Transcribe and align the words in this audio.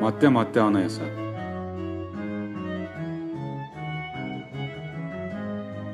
Madde 0.00 0.28
madde 0.28 0.60
anayasa. 0.60 1.02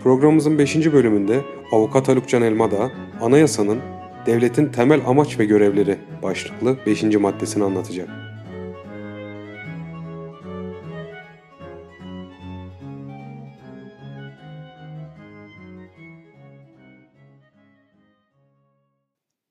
Programımızın 0.02 0.58
5. 0.58 0.92
bölümünde 0.92 1.40
Avukat 1.72 2.08
Halukcan 2.08 2.42
Elmadağ, 2.42 2.90
anayasanın 3.20 3.80
devletin 4.26 4.66
temel 4.66 5.00
amaç 5.06 5.38
ve 5.38 5.44
görevleri 5.44 5.98
başlıklı 6.22 6.76
5. 6.86 7.02
maddesini 7.02 7.64
anlatacak. 7.64 8.08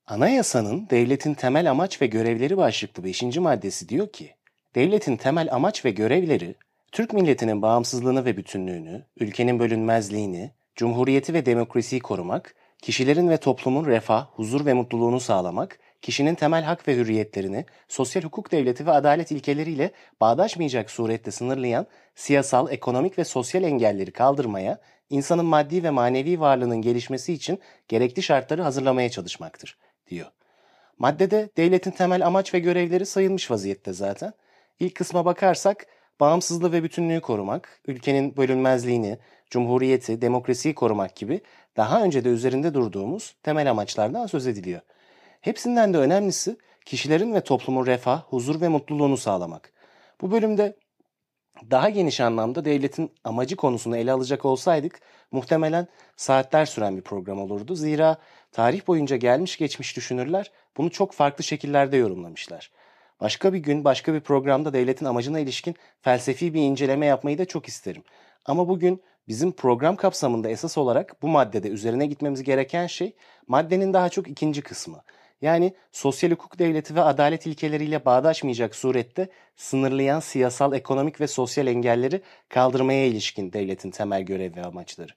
Anayasanın 0.07 0.89
devletin 0.89 1.33
temel 1.33 1.71
amaç 1.71 2.01
ve 2.01 2.07
görevleri 2.07 2.57
başlıklı 2.57 3.03
5. 3.03 3.23
maddesi 3.37 3.89
diyor 3.89 4.11
ki, 4.11 4.35
devletin 4.75 5.17
temel 5.17 5.47
amaç 5.51 5.85
ve 5.85 5.91
görevleri, 5.91 6.55
Türk 6.91 7.13
milletinin 7.13 7.61
bağımsızlığını 7.61 8.25
ve 8.25 8.37
bütünlüğünü, 8.37 9.05
ülkenin 9.19 9.59
bölünmezliğini, 9.59 10.51
cumhuriyeti 10.75 11.33
ve 11.33 11.45
demokrasiyi 11.45 12.01
korumak, 12.01 12.55
kişilerin 12.81 13.29
ve 13.29 13.37
toplumun 13.37 13.85
refah, 13.85 14.27
huzur 14.27 14.65
ve 14.65 14.73
mutluluğunu 14.73 15.19
sağlamak, 15.19 15.79
kişinin 16.01 16.35
temel 16.35 16.63
hak 16.63 16.87
ve 16.87 16.95
hürriyetlerini 16.95 17.65
sosyal 17.87 18.23
hukuk 18.23 18.51
devleti 18.51 18.85
ve 18.85 18.91
adalet 18.91 19.31
ilkeleriyle 19.31 19.91
bağdaşmayacak 20.21 20.91
surette 20.91 21.31
sınırlayan 21.31 21.87
siyasal, 22.15 22.71
ekonomik 22.71 23.17
ve 23.17 23.23
sosyal 23.23 23.63
engelleri 23.63 24.11
kaldırmaya, 24.11 24.79
insanın 25.09 25.45
maddi 25.45 25.83
ve 25.83 25.89
manevi 25.89 26.39
varlığının 26.39 26.81
gelişmesi 26.81 27.33
için 27.33 27.59
gerekli 27.87 28.23
şartları 28.23 28.61
hazırlamaya 28.61 29.09
çalışmaktır, 29.09 29.77
diyor. 30.07 30.27
Maddede 30.97 31.49
devletin 31.57 31.91
temel 31.91 32.25
amaç 32.25 32.53
ve 32.53 32.59
görevleri 32.59 33.05
sayılmış 33.05 33.51
vaziyette 33.51 33.93
zaten. 33.93 34.33
İlk 34.79 34.95
kısma 34.95 35.25
bakarsak 35.25 35.87
bağımsızlığı 36.19 36.71
ve 36.71 36.83
bütünlüğü 36.83 37.21
korumak, 37.21 37.81
ülkenin 37.87 38.37
bölünmezliğini, 38.37 39.17
cumhuriyeti, 39.49 40.21
demokrasiyi 40.21 40.75
korumak 40.75 41.15
gibi 41.15 41.41
daha 41.77 42.03
önce 42.03 42.23
de 42.23 42.29
üzerinde 42.29 42.73
durduğumuz 42.73 43.35
temel 43.43 43.71
amaçlardan 43.71 44.25
söz 44.25 44.47
ediliyor. 44.47 44.81
Hepsinden 45.41 45.93
de 45.93 45.97
önemlisi 45.97 46.57
kişilerin 46.85 47.33
ve 47.33 47.41
toplumun 47.41 47.85
refah, 47.85 48.23
huzur 48.23 48.61
ve 48.61 48.67
mutluluğunu 48.67 49.17
sağlamak. 49.17 49.73
Bu 50.21 50.31
bölümde 50.31 50.75
daha 51.71 51.89
geniş 51.89 52.21
anlamda 52.21 52.65
devletin 52.65 53.11
amacı 53.23 53.55
konusunu 53.55 53.97
ele 53.97 54.11
alacak 54.11 54.45
olsaydık 54.45 55.01
muhtemelen 55.31 55.87
saatler 56.15 56.65
süren 56.65 56.97
bir 56.97 57.01
program 57.01 57.41
olurdu. 57.41 57.75
Zira 57.75 58.17
tarih 58.51 58.87
boyunca 58.87 59.15
gelmiş 59.15 59.57
geçmiş 59.57 59.97
düşünürler 59.97 60.51
bunu 60.77 60.89
çok 60.91 61.13
farklı 61.13 61.43
şekillerde 61.43 61.97
yorumlamışlar. 61.97 62.71
Başka 63.19 63.53
bir 63.53 63.59
gün, 63.59 63.83
başka 63.83 64.13
bir 64.13 64.19
programda 64.19 64.73
devletin 64.73 65.05
amacına 65.05 65.39
ilişkin 65.39 65.75
felsefi 66.01 66.53
bir 66.53 66.61
inceleme 66.61 67.05
yapmayı 67.05 67.37
da 67.37 67.45
çok 67.45 67.67
isterim. 67.67 68.03
Ama 68.45 68.67
bugün 68.67 69.03
bizim 69.27 69.51
program 69.51 69.95
kapsamında 69.95 70.49
esas 70.49 70.77
olarak 70.77 71.21
bu 71.21 71.27
maddede 71.27 71.69
üzerine 71.69 72.05
gitmemiz 72.05 72.43
gereken 72.43 72.87
şey 72.87 73.15
maddenin 73.47 73.93
daha 73.93 74.09
çok 74.09 74.27
ikinci 74.27 74.61
kısmı. 74.61 75.01
Yani 75.41 75.73
sosyal 75.91 76.31
hukuk 76.31 76.59
devleti 76.59 76.95
ve 76.95 77.01
adalet 77.01 77.45
ilkeleriyle 77.45 78.05
bağdaşmayacak 78.05 78.75
surette 78.75 79.29
sınırlayan 79.55 80.19
siyasal, 80.19 80.73
ekonomik 80.73 81.21
ve 81.21 81.27
sosyal 81.27 81.67
engelleri 81.67 82.21
kaldırmaya 82.49 83.05
ilişkin 83.05 83.53
devletin 83.53 83.91
temel 83.91 84.21
görev 84.21 84.55
ve 84.55 84.63
amaçları. 84.63 85.11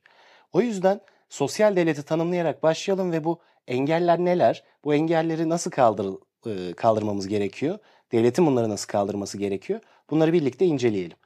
O 0.52 0.60
yüzden 0.60 1.00
sosyal 1.28 1.76
devleti 1.76 2.02
tanımlayarak 2.02 2.62
başlayalım 2.62 3.12
ve 3.12 3.24
bu 3.24 3.40
engeller 3.66 4.18
neler, 4.18 4.64
bu 4.84 4.94
engelleri 4.94 5.48
nasıl 5.48 5.70
kaldır, 5.70 6.14
kaldırmamız 6.76 7.28
gerekiyor, 7.28 7.78
devletin 8.12 8.46
bunları 8.46 8.70
nasıl 8.70 8.86
kaldırması 8.86 9.38
gerekiyor 9.38 9.80
bunları 10.10 10.32
birlikte 10.32 10.66
inceleyelim. 10.66 11.16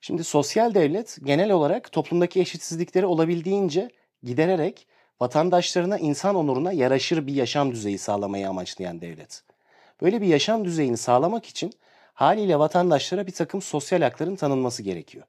Şimdi 0.00 0.24
sosyal 0.24 0.74
devlet 0.74 1.18
genel 1.24 1.50
olarak 1.50 1.92
toplumdaki 1.92 2.40
eşitsizlikleri 2.40 3.06
olabildiğince 3.06 3.90
gidererek 4.22 4.86
vatandaşlarına 5.20 5.98
insan 5.98 6.34
onuruna 6.34 6.72
yaraşır 6.72 7.26
bir 7.26 7.34
yaşam 7.34 7.72
düzeyi 7.72 7.98
sağlamayı 7.98 8.48
amaçlayan 8.48 9.00
devlet. 9.00 9.42
Böyle 10.02 10.20
bir 10.20 10.26
yaşam 10.26 10.64
düzeyini 10.64 10.96
sağlamak 10.96 11.46
için 11.46 11.72
haliyle 12.14 12.58
vatandaşlara 12.58 13.26
bir 13.26 13.32
takım 13.32 13.62
sosyal 13.62 14.02
hakların 14.02 14.36
tanınması 14.36 14.82
gerekiyor. 14.82 15.24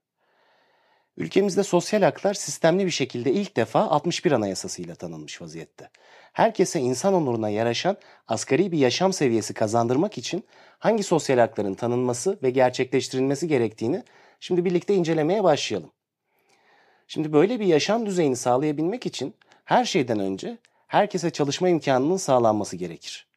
Ülkemizde 1.17 1.63
sosyal 1.63 2.01
haklar 2.01 2.33
sistemli 2.33 2.85
bir 2.85 2.91
şekilde 2.91 3.31
ilk 3.31 3.57
defa 3.57 3.79
61 3.79 4.31
Anayasası'yla 4.31 4.95
tanınmış 4.95 5.41
vaziyette. 5.41 5.89
Herkese 6.33 6.79
insan 6.79 7.13
onuruna 7.13 7.49
yaraşan 7.49 7.97
asgari 8.27 8.71
bir 8.71 8.77
yaşam 8.77 9.13
seviyesi 9.13 9.53
kazandırmak 9.53 10.17
için 10.17 10.43
hangi 10.79 11.03
sosyal 11.03 11.37
hakların 11.37 11.73
tanınması 11.73 12.39
ve 12.43 12.49
gerçekleştirilmesi 12.49 13.47
gerektiğini 13.47 14.03
şimdi 14.39 14.65
birlikte 14.65 14.95
incelemeye 14.95 15.43
başlayalım. 15.43 15.91
Şimdi 17.07 17.33
böyle 17.33 17.59
bir 17.59 17.65
yaşam 17.65 18.05
düzeyini 18.05 18.35
sağlayabilmek 18.35 19.05
için 19.05 19.33
her 19.65 19.85
şeyden 19.85 20.19
önce 20.19 20.57
herkese 20.87 21.29
çalışma 21.29 21.69
imkanının 21.69 22.17
sağlanması 22.17 22.75
gerekir. 22.75 23.27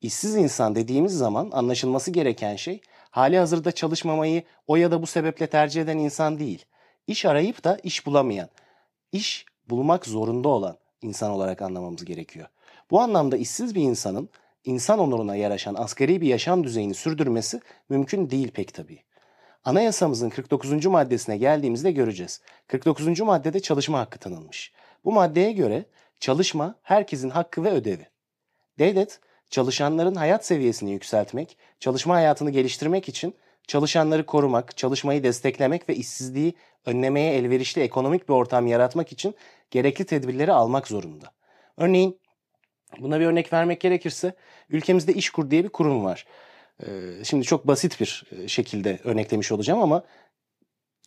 İşsiz 0.00 0.36
insan 0.36 0.74
dediğimiz 0.74 1.18
zaman 1.18 1.50
anlaşılması 1.52 2.10
gereken 2.10 2.56
şey 2.56 2.80
hali 3.10 3.38
hazırda 3.38 3.72
çalışmamayı 3.72 4.42
o 4.66 4.76
ya 4.76 4.90
da 4.90 5.02
bu 5.02 5.06
sebeple 5.06 5.46
tercih 5.46 5.82
eden 5.82 5.98
insan 5.98 6.38
değil. 6.38 6.64
İş 7.06 7.24
arayıp 7.24 7.64
da 7.64 7.78
iş 7.82 8.06
bulamayan, 8.06 8.48
iş 9.12 9.46
bulmak 9.70 10.06
zorunda 10.06 10.48
olan 10.48 10.76
insan 11.02 11.30
olarak 11.30 11.62
anlamamız 11.62 12.04
gerekiyor. 12.04 12.46
Bu 12.90 13.00
anlamda 13.00 13.36
işsiz 13.36 13.74
bir 13.74 13.82
insanın 13.82 14.28
insan 14.64 14.98
onuruna 14.98 15.36
yaraşan 15.36 15.74
asgari 15.74 16.20
bir 16.20 16.26
yaşam 16.26 16.64
düzeyini 16.64 16.94
sürdürmesi 16.94 17.60
mümkün 17.88 18.30
değil 18.30 18.50
pek 18.50 18.74
tabii. 18.74 18.98
Anayasamızın 19.64 20.30
49. 20.30 20.86
maddesine 20.86 21.36
geldiğimizde 21.36 21.92
göreceğiz. 21.92 22.40
49. 22.66 23.20
maddede 23.20 23.60
çalışma 23.60 23.98
hakkı 23.98 24.18
tanınmış. 24.18 24.72
Bu 25.04 25.12
maddeye 25.12 25.52
göre 25.52 25.84
çalışma 26.20 26.74
herkesin 26.82 27.30
hakkı 27.30 27.64
ve 27.64 27.70
ödevi. 27.70 28.06
Devlet, 28.78 29.20
çalışanların 29.50 30.14
hayat 30.14 30.46
seviyesini 30.46 30.92
yükseltmek, 30.92 31.56
çalışma 31.80 32.14
hayatını 32.14 32.50
geliştirmek 32.50 33.08
için 33.08 33.34
çalışanları 33.66 34.26
korumak, 34.26 34.76
çalışmayı 34.76 35.22
desteklemek 35.22 35.88
ve 35.88 35.94
işsizliği 35.94 36.54
önlemeye 36.86 37.34
elverişli 37.34 37.82
ekonomik 37.82 38.28
bir 38.28 38.34
ortam 38.34 38.66
yaratmak 38.66 39.12
için 39.12 39.34
gerekli 39.72 40.04
tedbirleri 40.04 40.52
almak 40.52 40.88
zorunda. 40.88 41.32
Örneğin 41.76 42.20
buna 42.98 43.20
bir 43.20 43.26
örnek 43.26 43.52
vermek 43.52 43.80
gerekirse 43.80 44.34
ülkemizde 44.70 45.14
İşkur 45.14 45.50
diye 45.50 45.64
bir 45.64 45.68
kurum 45.68 46.04
var. 46.04 46.26
Şimdi 47.22 47.44
çok 47.44 47.66
basit 47.66 48.00
bir 48.00 48.24
şekilde 48.46 48.98
örneklemiş 49.04 49.52
olacağım 49.52 49.82
ama 49.82 50.04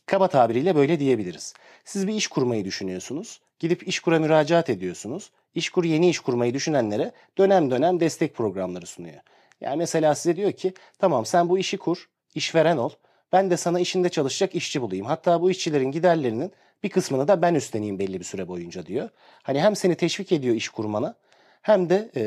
kaba 0.06 0.28
tabiriyle 0.28 0.76
böyle 0.76 1.00
diyebiliriz. 1.00 1.54
Siz 1.86 2.08
bir 2.08 2.14
iş 2.14 2.28
kurmayı 2.28 2.66
düşünüyorsunuz. 2.66 3.42
Gidip 3.60 3.88
İşkur'a 3.88 4.20
müracaat 4.20 4.70
ediyorsunuz. 4.70 5.32
İşkur 5.56 5.84
yeni 5.84 6.10
iş 6.10 6.20
kurmayı 6.20 6.54
düşünenlere 6.54 7.12
dönem 7.38 7.72
dönem 7.72 8.00
destek 8.00 8.36
programları 8.36 8.86
sunuyor. 8.86 9.20
Yani 9.62 9.78
mesela 9.78 10.16
size 10.16 10.36
diyor 10.36 10.52
ki 10.52 10.74
tamam 11.00 11.26
sen 11.26 11.50
bu 11.50 11.60
işi 11.60 11.78
kur, 11.78 12.10
işveren 12.36 12.78
ol. 12.78 12.90
Ben 13.32 13.50
de 13.50 13.58
sana 13.58 13.80
işinde 13.80 14.10
çalışacak 14.10 14.56
işçi 14.56 14.82
bulayım. 14.82 15.06
Hatta 15.06 15.42
bu 15.42 15.52
işçilerin 15.52 15.92
giderlerinin 15.92 16.52
bir 16.84 16.90
kısmını 16.90 17.28
da 17.28 17.42
ben 17.42 17.56
üstleneyim 17.56 18.00
belli 18.00 18.20
bir 18.20 18.26
süre 18.26 18.48
boyunca 18.48 18.86
diyor. 18.86 19.10
Hani 19.44 19.62
hem 19.62 19.76
seni 19.76 19.96
teşvik 19.96 20.32
ediyor 20.32 20.56
iş 20.56 20.70
kurmana 20.70 21.16
hem 21.62 21.90
de 21.90 22.12
e, 22.16 22.24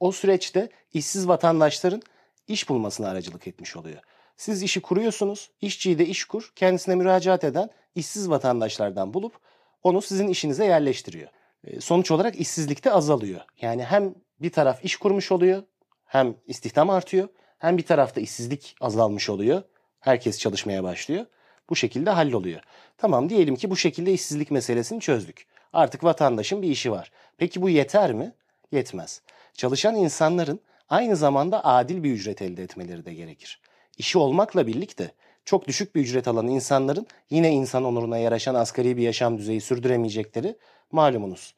o 0.00 0.12
süreçte 0.12 0.68
işsiz 0.92 1.28
vatandaşların 1.28 2.02
iş 2.48 2.68
bulmasına 2.68 3.08
aracılık 3.08 3.46
etmiş 3.46 3.76
oluyor. 3.76 4.00
Siz 4.36 4.62
işi 4.62 4.80
kuruyorsunuz, 4.80 5.50
işçiyi 5.60 5.98
de 5.98 6.06
iş 6.06 6.24
kur, 6.24 6.52
kendisine 6.56 6.94
müracaat 6.94 7.44
eden 7.44 7.70
işsiz 7.94 8.30
vatandaşlardan 8.30 9.14
bulup 9.14 9.38
onu 9.82 10.02
sizin 10.02 10.28
işinize 10.28 10.64
yerleştiriyor. 10.64 11.28
Sonuç 11.80 12.10
olarak 12.10 12.36
işsizlik 12.36 12.84
de 12.84 12.92
azalıyor. 12.92 13.40
Yani 13.60 13.84
hem 13.84 14.14
bir 14.40 14.52
taraf 14.52 14.84
iş 14.84 14.96
kurmuş 14.96 15.32
oluyor, 15.32 15.62
hem 16.04 16.34
istihdam 16.46 16.90
artıyor, 16.90 17.28
hem 17.58 17.78
bir 17.78 17.82
tarafta 17.82 18.20
işsizlik 18.20 18.76
azalmış 18.80 19.30
oluyor. 19.30 19.62
Herkes 20.00 20.38
çalışmaya 20.38 20.82
başlıyor. 20.82 21.26
Bu 21.70 21.76
şekilde 21.76 22.10
halloluyor. 22.10 22.60
Tamam 22.98 23.28
diyelim 23.28 23.56
ki 23.56 23.70
bu 23.70 23.76
şekilde 23.76 24.12
işsizlik 24.12 24.50
meselesini 24.50 25.00
çözdük. 25.00 25.46
Artık 25.72 26.04
vatandaşın 26.04 26.62
bir 26.62 26.68
işi 26.68 26.92
var. 26.92 27.10
Peki 27.38 27.62
bu 27.62 27.68
yeter 27.68 28.12
mi? 28.12 28.32
Yetmez. 28.72 29.22
Çalışan 29.54 29.96
insanların 29.96 30.60
aynı 30.88 31.16
zamanda 31.16 31.64
adil 31.64 32.02
bir 32.02 32.12
ücret 32.12 32.42
elde 32.42 32.62
etmeleri 32.62 33.04
de 33.04 33.14
gerekir. 33.14 33.60
İşi 33.98 34.18
olmakla 34.18 34.66
birlikte 34.66 35.10
çok 35.44 35.68
düşük 35.68 35.94
bir 35.94 36.00
ücret 36.00 36.28
alan 36.28 36.48
insanların 36.48 37.06
yine 37.30 37.50
insan 37.50 37.84
onuruna 37.84 38.18
yaraşan 38.18 38.54
asgari 38.54 38.96
bir 38.96 39.02
yaşam 39.02 39.38
düzeyi 39.38 39.60
sürdüremeyecekleri 39.60 40.56
malumunuz. 40.92 41.54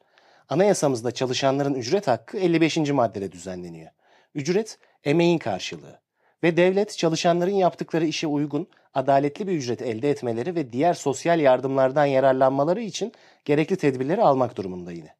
Anayasamızda 0.49 1.11
çalışanların 1.11 1.73
ücret 1.73 2.07
hakkı 2.07 2.37
55. 2.37 2.77
maddede 2.77 3.31
düzenleniyor. 3.31 3.91
Ücret 4.35 4.79
emeğin 5.03 5.37
karşılığı 5.37 5.99
ve 6.43 6.57
devlet 6.57 6.97
çalışanların 6.97 7.51
yaptıkları 7.51 8.05
işe 8.05 8.27
uygun, 8.27 8.67
adaletli 8.93 9.47
bir 9.47 9.53
ücret 9.53 9.81
elde 9.81 10.09
etmeleri 10.09 10.55
ve 10.55 10.73
diğer 10.73 10.93
sosyal 10.93 11.39
yardımlardan 11.39 12.05
yararlanmaları 12.05 12.81
için 12.81 13.11
gerekli 13.45 13.75
tedbirleri 13.75 14.21
almak 14.21 14.57
durumunda 14.57 14.91
yine. 14.91 15.15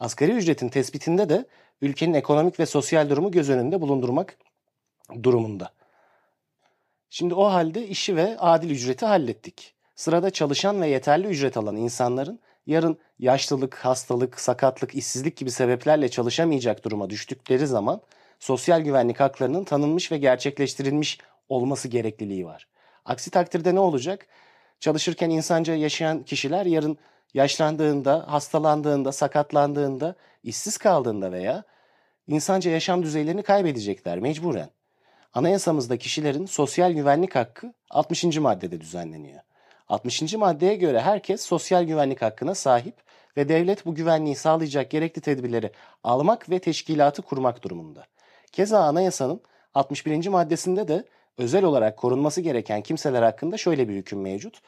Asgari 0.00 0.32
ücretin 0.32 0.68
tespitinde 0.68 1.28
de 1.28 1.44
ülkenin 1.82 2.14
ekonomik 2.14 2.60
ve 2.60 2.66
sosyal 2.66 3.10
durumu 3.10 3.30
göz 3.30 3.50
önünde 3.50 3.80
bulundurmak 3.80 4.36
durumunda. 5.22 5.70
Şimdi 7.10 7.34
o 7.34 7.44
halde 7.44 7.86
işi 7.86 8.16
ve 8.16 8.38
adil 8.38 8.70
ücreti 8.70 9.06
hallettik. 9.06 9.74
Sırada 9.94 10.30
çalışan 10.30 10.82
ve 10.82 10.88
yeterli 10.88 11.26
ücret 11.26 11.56
alan 11.56 11.76
insanların 11.76 12.40
yarın 12.66 12.98
yaşlılık, 13.18 13.74
hastalık, 13.74 14.40
sakatlık, 14.40 14.94
işsizlik 14.94 15.36
gibi 15.36 15.50
sebeplerle 15.50 16.08
çalışamayacak 16.08 16.84
duruma 16.84 17.10
düştükleri 17.10 17.66
zaman 17.66 18.00
sosyal 18.40 18.80
güvenlik 18.80 19.20
haklarının 19.20 19.64
tanınmış 19.64 20.12
ve 20.12 20.18
gerçekleştirilmiş 20.18 21.18
olması 21.48 21.88
gerekliliği 21.88 22.46
var. 22.46 22.68
Aksi 23.04 23.30
takdirde 23.30 23.74
ne 23.74 23.80
olacak? 23.80 24.26
Çalışırken 24.80 25.30
insanca 25.30 25.74
yaşayan 25.74 26.22
kişiler 26.22 26.66
yarın 26.66 26.98
yaşlandığında, 27.34 28.24
hastalandığında, 28.28 29.12
sakatlandığında, 29.12 30.14
işsiz 30.42 30.78
kaldığında 30.78 31.32
veya 31.32 31.64
insanca 32.26 32.70
yaşam 32.70 33.02
düzeylerini 33.02 33.42
kaybedecekler 33.42 34.18
mecburen. 34.18 34.70
Anayasamızda 35.34 35.96
kişilerin 35.96 36.46
sosyal 36.46 36.92
güvenlik 36.92 37.34
hakkı 37.34 37.74
60. 37.90 38.38
maddede 38.38 38.80
düzenleniyor. 38.80 39.40
60. 39.88 40.34
maddeye 40.34 40.74
göre 40.74 41.00
herkes 41.00 41.40
sosyal 41.42 41.84
güvenlik 41.84 42.22
hakkına 42.22 42.54
sahip 42.54 42.94
ve 43.36 43.48
devlet 43.48 43.86
bu 43.86 43.94
güvenliği 43.94 44.36
sağlayacak 44.36 44.90
gerekli 44.90 45.20
tedbirleri 45.20 45.72
almak 46.04 46.50
ve 46.50 46.58
teşkilatı 46.58 47.22
kurmak 47.22 47.62
durumunda. 47.62 48.06
Keza 48.52 48.80
anayasanın 48.80 49.40
61. 49.74 50.28
maddesinde 50.28 50.88
de 50.88 51.04
özel 51.38 51.64
olarak 51.64 51.96
korunması 51.96 52.40
gereken 52.40 52.82
kimseler 52.82 53.22
hakkında 53.22 53.56
şöyle 53.56 53.88
bir 53.88 53.94
hüküm 53.94 54.20
mevcut. 54.20 54.60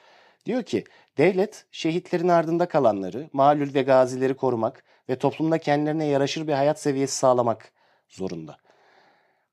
Diyor 0.46 0.62
ki 0.62 0.84
devlet 1.19 1.67
şehitlerin 1.73 2.29
ardında 2.29 2.69
kalanları, 2.69 3.29
malul 3.32 3.75
ve 3.75 3.82
gazileri 3.82 4.34
korumak 4.34 4.84
ve 5.08 5.19
toplumda 5.19 5.58
kendilerine 5.58 6.05
yaraşır 6.05 6.46
bir 6.46 6.52
hayat 6.52 6.81
seviyesi 6.81 7.17
sağlamak 7.17 7.73
zorunda. 8.08 8.56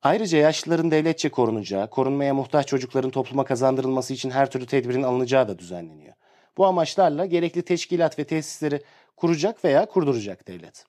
Ayrıca 0.01 0.37
yaşlıların 0.37 0.91
devletçe 0.91 1.29
korunacağı, 1.29 1.89
korunmaya 1.89 2.33
muhtaç 2.33 2.67
çocukların 2.67 3.11
topluma 3.11 3.45
kazandırılması 3.45 4.13
için 4.13 4.29
her 4.29 4.51
türlü 4.51 4.65
tedbirin 4.65 5.03
alınacağı 5.03 5.47
da 5.47 5.59
düzenleniyor. 5.59 6.13
Bu 6.57 6.65
amaçlarla 6.65 7.25
gerekli 7.25 7.61
teşkilat 7.61 8.19
ve 8.19 8.23
tesisleri 8.23 8.81
kuracak 9.15 9.65
veya 9.65 9.85
kurduracak 9.85 10.47
devlet. 10.47 10.85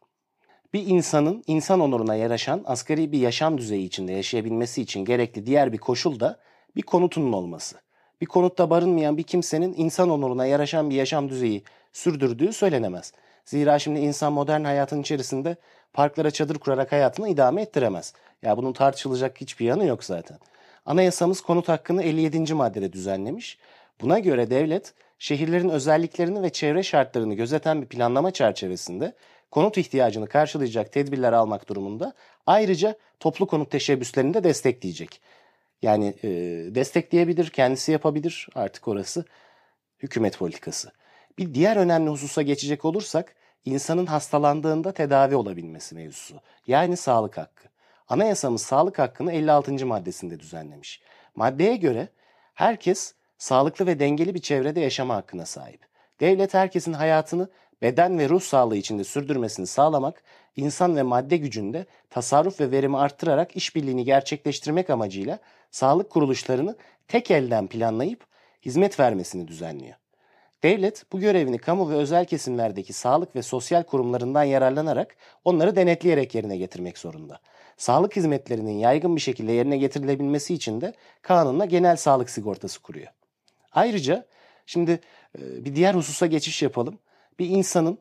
Bir 0.72 0.86
insanın 0.86 1.44
insan 1.46 1.80
onuruna 1.80 2.14
yaraşan 2.14 2.62
asgari 2.66 3.12
bir 3.12 3.18
yaşam 3.18 3.58
düzeyi 3.58 3.86
içinde 3.86 4.12
yaşayabilmesi 4.12 4.82
için 4.82 5.04
gerekli 5.04 5.46
diğer 5.46 5.72
bir 5.72 5.78
koşul 5.78 6.20
da 6.20 6.38
bir 6.76 6.82
konutunun 6.82 7.32
olması. 7.32 7.76
Bir 8.20 8.26
konutta 8.26 8.70
barınmayan 8.70 9.16
bir 9.16 9.22
kimsenin 9.22 9.74
insan 9.76 10.10
onuruna 10.10 10.46
yaraşan 10.46 10.90
bir 10.90 10.94
yaşam 10.94 11.28
düzeyi 11.28 11.62
sürdürdüğü 11.92 12.52
söylenemez. 12.52 13.12
Zira 13.44 13.78
şimdi 13.78 14.00
insan 14.00 14.32
modern 14.32 14.64
hayatın 14.64 15.00
içerisinde 15.00 15.56
parklara 15.92 16.30
çadır 16.30 16.58
kurarak 16.58 16.92
hayatını 16.92 17.28
idame 17.28 17.62
ettiremez. 17.62 18.14
Ya 18.42 18.56
bunun 18.56 18.72
tartışılacak 18.72 19.40
hiçbir 19.40 19.66
yanı 19.66 19.84
yok 19.84 20.04
zaten. 20.04 20.38
Anayasamız 20.86 21.40
konut 21.40 21.68
hakkını 21.68 22.02
57. 22.02 22.54
maddede 22.54 22.92
düzenlemiş. 22.92 23.58
Buna 24.00 24.18
göre 24.18 24.50
devlet 24.50 24.94
şehirlerin 25.18 25.68
özelliklerini 25.68 26.42
ve 26.42 26.50
çevre 26.50 26.82
şartlarını 26.82 27.34
gözeten 27.34 27.82
bir 27.82 27.86
planlama 27.86 28.30
çerçevesinde 28.30 29.12
konut 29.50 29.78
ihtiyacını 29.78 30.28
karşılayacak 30.28 30.92
tedbirler 30.92 31.32
almak 31.32 31.68
durumunda 31.68 32.12
ayrıca 32.46 32.94
toplu 33.20 33.46
konut 33.46 33.70
teşebbüslerini 33.70 34.34
de 34.34 34.44
destekleyecek. 34.44 35.20
Yani 35.82 36.14
e, 36.22 36.28
destekleyebilir, 36.74 37.50
kendisi 37.50 37.92
yapabilir 37.92 38.48
artık 38.54 38.88
orası 38.88 39.24
hükümet 39.98 40.38
politikası. 40.38 40.92
Bir 41.38 41.54
diğer 41.54 41.76
önemli 41.76 42.10
hususa 42.10 42.42
geçecek 42.42 42.84
olursak 42.84 43.34
insanın 43.64 44.06
hastalandığında 44.06 44.92
tedavi 44.92 45.36
olabilmesi 45.36 45.94
mevzusu. 45.94 46.40
Yani 46.66 46.96
sağlık 46.96 47.38
hakkı. 47.38 47.68
Anayasamız 48.08 48.62
sağlık 48.62 48.98
hakkını 48.98 49.32
56. 49.32 49.86
maddesinde 49.86 50.40
düzenlemiş. 50.40 51.00
Maddeye 51.34 51.76
göre 51.76 52.08
herkes 52.54 53.14
sağlıklı 53.38 53.86
ve 53.86 53.98
dengeli 53.98 54.34
bir 54.34 54.40
çevrede 54.40 54.80
yaşama 54.80 55.16
hakkına 55.16 55.46
sahip. 55.46 55.80
Devlet 56.20 56.54
herkesin 56.54 56.92
hayatını 56.92 57.48
beden 57.82 58.18
ve 58.18 58.28
ruh 58.28 58.40
sağlığı 58.40 58.76
içinde 58.76 59.04
sürdürmesini 59.04 59.66
sağlamak, 59.66 60.22
insan 60.56 60.96
ve 60.96 61.02
madde 61.02 61.36
gücünde 61.36 61.86
tasarruf 62.10 62.60
ve 62.60 62.70
verimi 62.70 62.98
arttırarak 62.98 63.56
işbirliğini 63.56 64.04
gerçekleştirmek 64.04 64.90
amacıyla 64.90 65.38
sağlık 65.70 66.10
kuruluşlarını 66.10 66.76
tek 67.08 67.30
elden 67.30 67.66
planlayıp 67.66 68.24
hizmet 68.64 69.00
vermesini 69.00 69.48
düzenliyor. 69.48 69.96
Devlet 70.62 71.04
bu 71.12 71.20
görevini 71.20 71.58
kamu 71.58 71.90
ve 71.90 71.94
özel 71.94 72.24
kesimlerdeki 72.24 72.92
sağlık 72.92 73.36
ve 73.36 73.42
sosyal 73.42 73.82
kurumlarından 73.82 74.44
yararlanarak 74.44 75.16
onları 75.44 75.76
denetleyerek 75.76 76.34
yerine 76.34 76.56
getirmek 76.56 76.98
zorunda. 76.98 77.40
Sağlık 77.76 78.16
hizmetlerinin 78.16 78.78
yaygın 78.78 79.16
bir 79.16 79.20
şekilde 79.20 79.52
yerine 79.52 79.76
getirilebilmesi 79.76 80.54
için 80.54 80.80
de 80.80 80.94
kanunla 81.22 81.64
genel 81.64 81.96
sağlık 81.96 82.30
sigortası 82.30 82.82
kuruyor. 82.82 83.12
Ayrıca 83.72 84.26
şimdi 84.66 85.00
bir 85.38 85.74
diğer 85.74 85.94
hususa 85.94 86.26
geçiş 86.26 86.62
yapalım. 86.62 86.98
Bir 87.40 87.48
insanın 87.48 87.98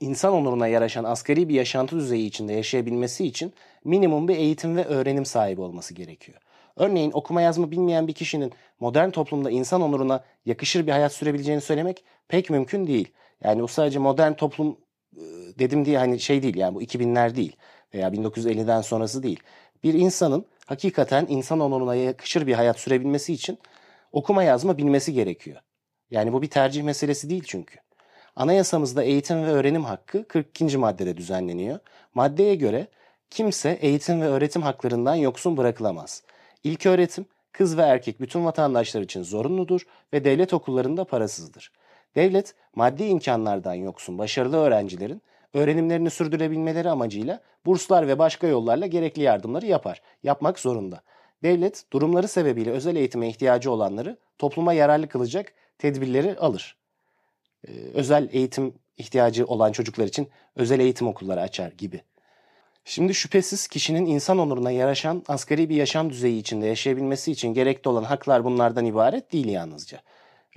insan 0.00 0.32
onuruna 0.32 0.66
yaraşan 0.66 1.04
asgari 1.04 1.48
bir 1.48 1.54
yaşantı 1.54 1.96
düzeyi 1.96 2.26
içinde 2.26 2.52
yaşayabilmesi 2.52 3.26
için 3.26 3.52
minimum 3.84 4.28
bir 4.28 4.36
eğitim 4.36 4.76
ve 4.76 4.84
öğrenim 4.84 5.24
sahibi 5.24 5.60
olması 5.60 5.94
gerekiyor. 5.94 6.38
Örneğin 6.76 7.10
okuma 7.14 7.42
yazma 7.42 7.70
bilmeyen 7.70 8.08
bir 8.08 8.12
kişinin 8.12 8.52
modern 8.80 9.10
toplumda 9.10 9.50
insan 9.50 9.82
onuruna 9.82 10.24
yakışır 10.46 10.86
bir 10.86 10.92
hayat 10.92 11.12
sürebileceğini 11.12 11.60
söylemek 11.60 12.04
pek 12.28 12.50
mümkün 12.50 12.86
değil. 12.86 13.12
Yani 13.44 13.62
bu 13.62 13.68
sadece 13.68 13.98
modern 13.98 14.32
toplum 14.32 14.76
dedim 15.58 15.84
diye 15.84 15.98
hani 15.98 16.20
şey 16.20 16.42
değil 16.42 16.56
yani 16.56 16.74
bu 16.74 16.82
2000'ler 16.82 17.36
değil 17.36 17.56
veya 17.94 18.08
1950'den 18.08 18.80
sonrası 18.80 19.22
değil. 19.22 19.40
Bir 19.84 19.94
insanın 19.94 20.46
hakikaten 20.66 21.26
insan 21.28 21.60
onuruna 21.60 21.94
yakışır 21.94 22.46
bir 22.46 22.54
hayat 22.54 22.80
sürebilmesi 22.80 23.32
için 23.32 23.58
okuma 24.12 24.42
yazma 24.42 24.78
bilmesi 24.78 25.12
gerekiyor. 25.12 25.60
Yani 26.10 26.32
bu 26.32 26.42
bir 26.42 26.50
tercih 26.50 26.82
meselesi 26.82 27.30
değil 27.30 27.44
çünkü. 27.46 27.81
Anayasamızda 28.36 29.02
eğitim 29.02 29.42
ve 29.42 29.50
öğrenim 29.50 29.84
hakkı 29.84 30.28
42. 30.28 30.78
maddede 30.78 31.16
düzenleniyor. 31.16 31.78
Maddeye 32.14 32.54
göre 32.54 32.86
kimse 33.30 33.78
eğitim 33.80 34.20
ve 34.20 34.26
öğretim 34.26 34.62
haklarından 34.62 35.14
yoksun 35.14 35.56
bırakılamaz. 35.56 36.22
İlk 36.64 36.86
öğretim 36.86 37.26
kız 37.52 37.76
ve 37.76 37.82
erkek 37.82 38.20
bütün 38.20 38.44
vatandaşlar 38.44 39.00
için 39.02 39.22
zorunludur 39.22 39.86
ve 40.12 40.24
devlet 40.24 40.54
okullarında 40.54 41.04
parasızdır. 41.04 41.72
Devlet 42.14 42.54
maddi 42.74 43.04
imkanlardan 43.04 43.74
yoksun 43.74 44.18
başarılı 44.18 44.56
öğrencilerin 44.56 45.22
öğrenimlerini 45.54 46.10
sürdürebilmeleri 46.10 46.90
amacıyla 46.90 47.40
burslar 47.66 48.08
ve 48.08 48.18
başka 48.18 48.46
yollarla 48.46 48.86
gerekli 48.86 49.22
yardımları 49.22 49.66
yapar. 49.66 50.02
Yapmak 50.22 50.58
zorunda. 50.58 51.00
Devlet 51.42 51.84
durumları 51.92 52.28
sebebiyle 52.28 52.70
özel 52.70 52.96
eğitime 52.96 53.28
ihtiyacı 53.28 53.70
olanları 53.70 54.16
topluma 54.38 54.72
yararlı 54.72 55.08
kılacak 55.08 55.52
tedbirleri 55.78 56.36
alır. 56.38 56.81
Ee, 57.68 57.70
özel 57.94 58.28
eğitim 58.32 58.74
ihtiyacı 58.96 59.46
olan 59.46 59.72
çocuklar 59.72 60.06
için 60.06 60.28
özel 60.56 60.80
eğitim 60.80 61.08
okulları 61.08 61.40
açar 61.40 61.72
gibi. 61.72 62.02
Şimdi 62.84 63.14
şüphesiz 63.14 63.68
kişinin 63.68 64.06
insan 64.06 64.38
onuruna 64.38 64.70
yaraşan 64.70 65.22
asgari 65.28 65.68
bir 65.68 65.76
yaşam 65.76 66.10
düzeyi 66.10 66.40
içinde 66.40 66.66
yaşayabilmesi 66.66 67.32
için 67.32 67.54
gerekli 67.54 67.88
olan 67.88 68.04
haklar 68.04 68.44
bunlardan 68.44 68.84
ibaret 68.84 69.32
değil 69.32 69.48
yalnızca. 69.48 70.00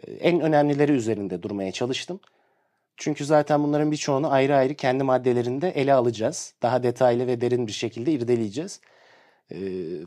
Ee, 0.04 0.12
en 0.12 0.40
önemlileri 0.40 0.92
üzerinde 0.92 1.44
durmaya 1.44 1.72
çalıştım. 1.72 2.20
Çünkü 2.98 3.26
zaten 3.26 3.64
bunların 3.64 3.92
birçoğunu 3.92 4.32
ayrı 4.32 4.56
ayrı 4.56 4.76
kendi 4.76 5.04
maddelerinde 5.04 5.70
ele 5.70 5.94
alacağız. 5.94 6.54
Daha 6.62 6.84
detaylı 6.84 7.28
ve 7.28 7.42
derin 7.42 7.68
bir 7.68 7.72
şekilde 7.72 8.12
irdeleyeceğiz. 8.12 8.80
E, 9.52 9.58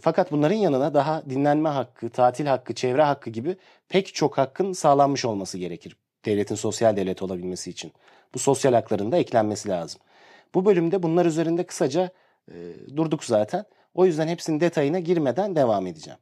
fakat 0.00 0.32
bunların 0.32 0.56
yanına 0.56 0.94
daha 0.94 1.30
dinlenme 1.30 1.68
hakkı, 1.68 2.10
tatil 2.10 2.46
hakkı, 2.46 2.74
çevre 2.74 3.02
hakkı 3.02 3.30
gibi 3.30 3.56
pek 3.88 4.14
çok 4.14 4.38
hakkın 4.38 4.72
sağlanmış 4.72 5.24
olması 5.24 5.58
gerekir. 5.58 5.96
Devletin 6.28 6.54
sosyal 6.54 6.96
devlet 6.96 7.22
olabilmesi 7.22 7.70
için. 7.70 7.92
Bu 8.34 8.38
sosyal 8.38 8.72
hakların 8.72 9.12
da 9.12 9.16
eklenmesi 9.16 9.68
lazım. 9.68 10.00
Bu 10.54 10.64
bölümde 10.64 11.02
bunlar 11.02 11.26
üzerinde 11.26 11.66
kısaca 11.66 12.10
e, 12.48 12.54
durduk 12.96 13.24
zaten. 13.24 13.64
O 13.94 14.06
yüzden 14.06 14.28
hepsinin 14.28 14.60
detayına 14.60 14.98
girmeden 14.98 15.56
devam 15.56 15.86
edeceğim. 15.86 16.18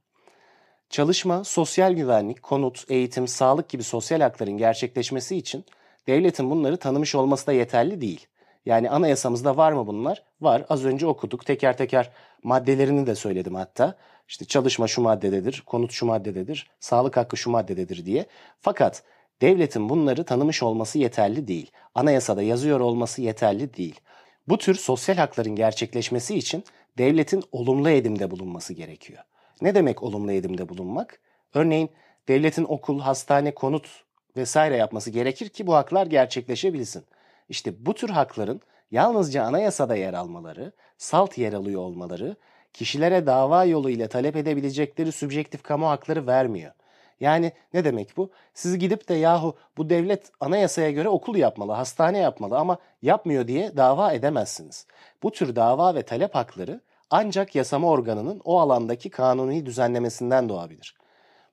Çalışma, 0.90 1.44
sosyal 1.44 1.92
güvenlik, 1.92 2.42
konut, 2.42 2.84
eğitim, 2.88 3.28
sağlık 3.28 3.68
gibi 3.68 3.82
sosyal 3.82 4.20
hakların 4.20 4.56
gerçekleşmesi 4.56 5.36
için 5.36 5.64
devletin 6.06 6.50
bunları 6.50 6.76
tanımış 6.76 7.14
olması 7.14 7.46
da 7.46 7.52
yeterli 7.52 8.00
değil. 8.00 8.26
Yani 8.66 8.90
anayasamızda 8.90 9.56
var 9.56 9.72
mı 9.72 9.86
bunlar? 9.86 10.22
Var. 10.40 10.66
Az 10.68 10.84
önce 10.84 11.06
okuduk. 11.06 11.46
Teker 11.46 11.76
teker 11.76 12.10
maddelerini 12.42 13.06
de 13.06 13.14
söyledim 13.14 13.54
hatta. 13.54 13.94
İşte 14.28 14.44
çalışma 14.44 14.86
şu 14.86 15.00
maddededir, 15.00 15.62
konut 15.66 15.92
şu 15.92 16.06
maddededir, 16.06 16.70
sağlık 16.80 17.16
hakkı 17.16 17.36
şu 17.36 17.50
maddededir 17.50 18.06
diye. 18.06 18.26
Fakat 18.60 19.02
devletin 19.42 19.88
bunları 19.88 20.24
tanımış 20.24 20.62
olması 20.62 20.98
yeterli 20.98 21.48
değil. 21.48 21.70
Anayasada 21.94 22.42
yazıyor 22.42 22.80
olması 22.80 23.22
yeterli 23.22 23.74
değil. 23.74 24.00
Bu 24.48 24.58
tür 24.58 24.74
sosyal 24.74 25.16
hakların 25.16 25.56
gerçekleşmesi 25.56 26.34
için 26.38 26.64
devletin 26.98 27.44
olumlu 27.52 27.90
edimde 27.90 28.30
bulunması 28.30 28.74
gerekiyor. 28.74 29.22
Ne 29.62 29.74
demek 29.74 30.02
olumlu 30.02 30.32
edimde 30.32 30.68
bulunmak? 30.68 31.20
Örneğin 31.54 31.90
devletin 32.28 32.64
okul, 32.64 33.00
hastane, 33.00 33.54
konut 33.54 34.04
vesaire 34.36 34.76
yapması 34.76 35.10
gerekir 35.10 35.48
ki 35.48 35.66
bu 35.66 35.74
haklar 35.74 36.06
gerçekleşebilsin. 36.06 37.04
İşte 37.48 37.86
bu 37.86 37.94
tür 37.94 38.08
hakların 38.08 38.60
yalnızca 38.90 39.42
anayasada 39.42 39.96
yer 39.96 40.14
almaları, 40.14 40.72
salt 40.98 41.38
yer 41.38 41.52
alıyor 41.52 41.80
olmaları, 41.80 42.36
kişilere 42.72 43.26
dava 43.26 43.64
yolu 43.64 43.90
ile 43.90 44.08
talep 44.08 44.36
edebilecekleri 44.36 45.12
sübjektif 45.12 45.62
kamu 45.62 45.88
hakları 45.88 46.26
vermiyor. 46.26 46.72
Yani 47.20 47.52
ne 47.74 47.84
demek 47.84 48.16
bu? 48.16 48.30
Siz 48.54 48.78
gidip 48.78 49.08
de 49.08 49.14
yahu 49.14 49.56
bu 49.76 49.90
devlet 49.90 50.30
anayasaya 50.40 50.90
göre 50.90 51.08
okul 51.08 51.36
yapmalı, 51.36 51.72
hastane 51.72 52.18
yapmalı 52.18 52.58
ama 52.58 52.78
yapmıyor 53.02 53.48
diye 53.48 53.76
dava 53.76 54.12
edemezsiniz. 54.12 54.86
Bu 55.22 55.32
tür 55.32 55.56
dava 55.56 55.94
ve 55.94 56.02
talep 56.02 56.34
hakları 56.34 56.80
ancak 57.10 57.54
yasama 57.54 57.88
organının 57.90 58.40
o 58.44 58.60
alandaki 58.60 59.10
kanuni 59.10 59.66
düzenlemesinden 59.66 60.48
doğabilir. 60.48 60.96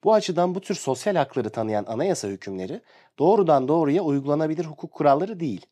Bu 0.03 0.13
açıdan 0.13 0.55
bu 0.55 0.62
tür 0.62 0.75
sosyal 0.75 1.15
hakları 1.15 1.50
tanıyan 1.50 1.86
anayasa 1.88 2.27
hükümleri 2.27 2.82
doğrudan 3.20 3.67
doğruya 3.67 4.03
uygulanabilir 4.03 4.65
hukuk 4.65 4.91
kuralları 4.91 5.39
değil. 5.39 5.65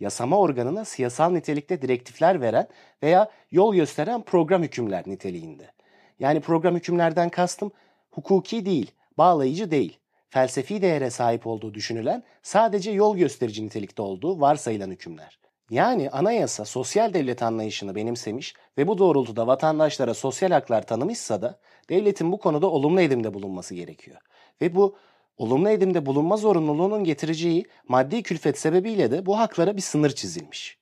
Yasama 0.00 0.38
organına 0.38 0.84
siyasal 0.84 1.30
nitelikte 1.30 1.82
direktifler 1.82 2.40
veren 2.40 2.68
veya 3.02 3.30
yol 3.50 3.74
gösteren 3.74 4.22
program 4.22 4.62
hükümler 4.62 5.02
niteliğinde. 5.06 5.70
Yani 6.18 6.40
program 6.40 6.74
hükümlerden 6.74 7.28
kastım 7.28 7.72
hukuki 8.10 8.66
değil, 8.66 8.92
bağlayıcı 9.18 9.70
değil, 9.70 9.98
felsefi 10.30 10.82
değere 10.82 11.10
sahip 11.10 11.46
olduğu 11.46 11.74
düşünülen 11.74 12.22
sadece 12.42 12.90
yol 12.90 13.16
gösterici 13.16 13.66
nitelikte 13.66 14.02
olduğu 14.02 14.40
varsayılan 14.40 14.90
hükümler. 14.90 15.38
Yani 15.70 16.10
anayasa 16.10 16.64
sosyal 16.64 17.14
devlet 17.14 17.42
anlayışını 17.42 17.94
benimsemiş 17.94 18.54
ve 18.78 18.88
bu 18.88 18.98
doğrultuda 18.98 19.46
vatandaşlara 19.46 20.14
sosyal 20.14 20.50
haklar 20.50 20.86
tanımışsa 20.86 21.42
da 21.42 21.58
devletin 21.88 22.32
bu 22.32 22.38
konuda 22.38 22.66
olumlu 22.70 23.00
edimde 23.00 23.34
bulunması 23.34 23.74
gerekiyor. 23.74 24.20
Ve 24.60 24.74
bu 24.74 24.96
olumlu 25.36 25.70
edimde 25.70 26.06
bulunma 26.06 26.36
zorunluluğunun 26.36 27.04
getireceği 27.04 27.64
maddi 27.88 28.22
külfet 28.22 28.58
sebebiyle 28.58 29.10
de 29.10 29.26
bu 29.26 29.38
haklara 29.38 29.76
bir 29.76 29.82
sınır 29.82 30.10
çizilmiş. 30.10 30.78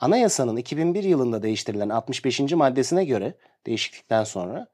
Anayasanın 0.00 0.56
2001 0.56 1.04
yılında 1.04 1.42
değiştirilen 1.42 1.88
65. 1.88 2.40
maddesine 2.40 3.04
göre 3.04 3.34
değişiklikten 3.66 4.24
sonra 4.24 4.66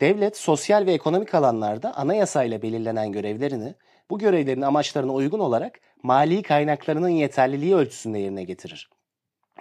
devlet 0.00 0.36
sosyal 0.36 0.86
ve 0.86 0.92
ekonomik 0.92 1.34
alanlarda 1.34 1.96
anayasayla 1.96 2.62
belirlenen 2.62 3.12
görevlerini 3.12 3.74
bu 4.10 4.18
görevlerin 4.18 4.62
amaçlarına 4.62 5.12
uygun 5.12 5.38
olarak 5.38 5.80
mali 6.02 6.42
kaynaklarının 6.42 7.08
yeterliliği 7.08 7.74
ölçüsünde 7.74 8.18
yerine 8.18 8.44
getirir 8.44 8.90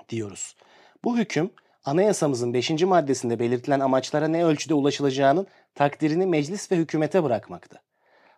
diyoruz. 0.10 0.56
Bu 1.04 1.18
hüküm 1.18 1.52
anayasamızın 1.86 2.54
5. 2.54 2.70
maddesinde 2.70 3.40
belirtilen 3.40 3.80
amaçlara 3.80 4.28
ne 4.28 4.46
ölçüde 4.46 4.74
ulaşılacağının 4.74 5.48
takdirini 5.76 6.26
meclis 6.26 6.72
ve 6.72 6.76
hükümete 6.76 7.24
bırakmakta. 7.24 7.80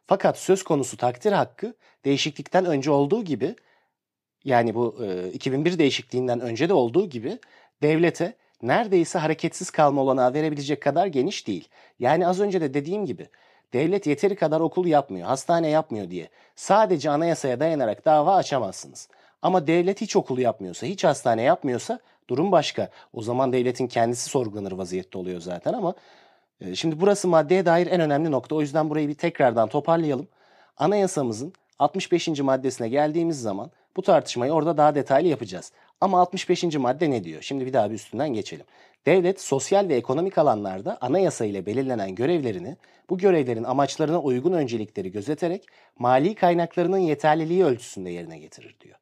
Fakat 0.07 0.37
söz 0.37 0.63
konusu 0.63 0.97
takdir 0.97 1.31
hakkı 1.31 1.73
değişiklikten 2.05 2.65
önce 2.65 2.91
olduğu 2.91 3.23
gibi 3.23 3.55
yani 4.43 4.75
bu 4.75 5.05
e, 5.05 5.31
2001 5.31 5.79
değişikliğinden 5.79 6.39
önce 6.39 6.69
de 6.69 6.73
olduğu 6.73 7.09
gibi 7.09 7.39
devlete 7.81 8.33
neredeyse 8.61 9.19
hareketsiz 9.19 9.69
kalma 9.69 10.01
olanağı 10.01 10.33
verebilecek 10.33 10.81
kadar 10.81 11.07
geniş 11.07 11.47
değil. 11.47 11.67
Yani 11.99 12.27
az 12.27 12.39
önce 12.39 12.61
de 12.61 12.73
dediğim 12.73 13.05
gibi 13.05 13.29
devlet 13.73 14.07
yeteri 14.07 14.35
kadar 14.35 14.59
okul 14.59 14.85
yapmıyor, 14.85 15.27
hastane 15.27 15.69
yapmıyor 15.69 16.09
diye 16.09 16.29
sadece 16.55 17.09
anayasaya 17.09 17.59
dayanarak 17.59 18.05
dava 18.05 18.35
açamazsınız. 18.35 19.09
Ama 19.41 19.67
devlet 19.67 20.01
hiç 20.01 20.15
okul 20.15 20.37
yapmıyorsa, 20.37 20.87
hiç 20.87 21.03
hastane 21.03 21.41
yapmıyorsa 21.41 21.99
durum 22.29 22.51
başka. 22.51 22.89
O 23.13 23.21
zaman 23.21 23.53
devletin 23.53 23.87
kendisi 23.87 24.29
sorgulanır 24.29 24.71
vaziyette 24.71 25.17
oluyor 25.17 25.41
zaten 25.41 25.73
ama 25.73 25.93
e, 26.61 26.75
şimdi 26.75 27.01
burası 27.01 27.27
maddeye 27.27 27.65
dair 27.65 27.87
en 27.87 28.01
önemli 28.01 28.31
nokta. 28.31 28.55
O 28.55 28.61
yüzden 28.61 28.89
burayı 28.89 29.07
bir 29.07 29.15
tekrardan 29.15 29.69
toparlayalım. 29.69 30.27
Anayasamızın 30.77 31.53
65. 31.79 32.27
maddesine 32.27 32.89
geldiğimiz 32.89 33.41
zaman 33.41 33.71
bu 33.95 34.01
tartışmayı 34.01 34.51
orada 34.51 34.77
daha 34.77 34.95
detaylı 34.95 35.27
yapacağız. 35.27 35.71
Ama 36.01 36.21
65. 36.21 36.63
madde 36.63 37.11
ne 37.11 37.23
diyor? 37.23 37.41
Şimdi 37.41 37.65
bir 37.65 37.73
daha 37.73 37.89
bir 37.89 37.95
üstünden 37.95 38.29
geçelim. 38.29 38.65
Devlet 39.05 39.41
sosyal 39.41 39.89
ve 39.89 39.95
ekonomik 39.95 40.37
alanlarda 40.37 40.97
anayasa 41.01 41.45
ile 41.45 41.65
belirlenen 41.65 42.15
görevlerini 42.15 42.75
bu 43.09 43.17
görevlerin 43.17 43.63
amaçlarına 43.63 44.21
uygun 44.21 44.53
öncelikleri 44.53 45.11
gözeterek 45.11 45.65
mali 45.99 46.35
kaynaklarının 46.35 46.97
yeterliliği 46.97 47.65
ölçüsünde 47.65 48.09
yerine 48.09 48.39
getirir 48.39 48.75
diyor. 48.81 48.95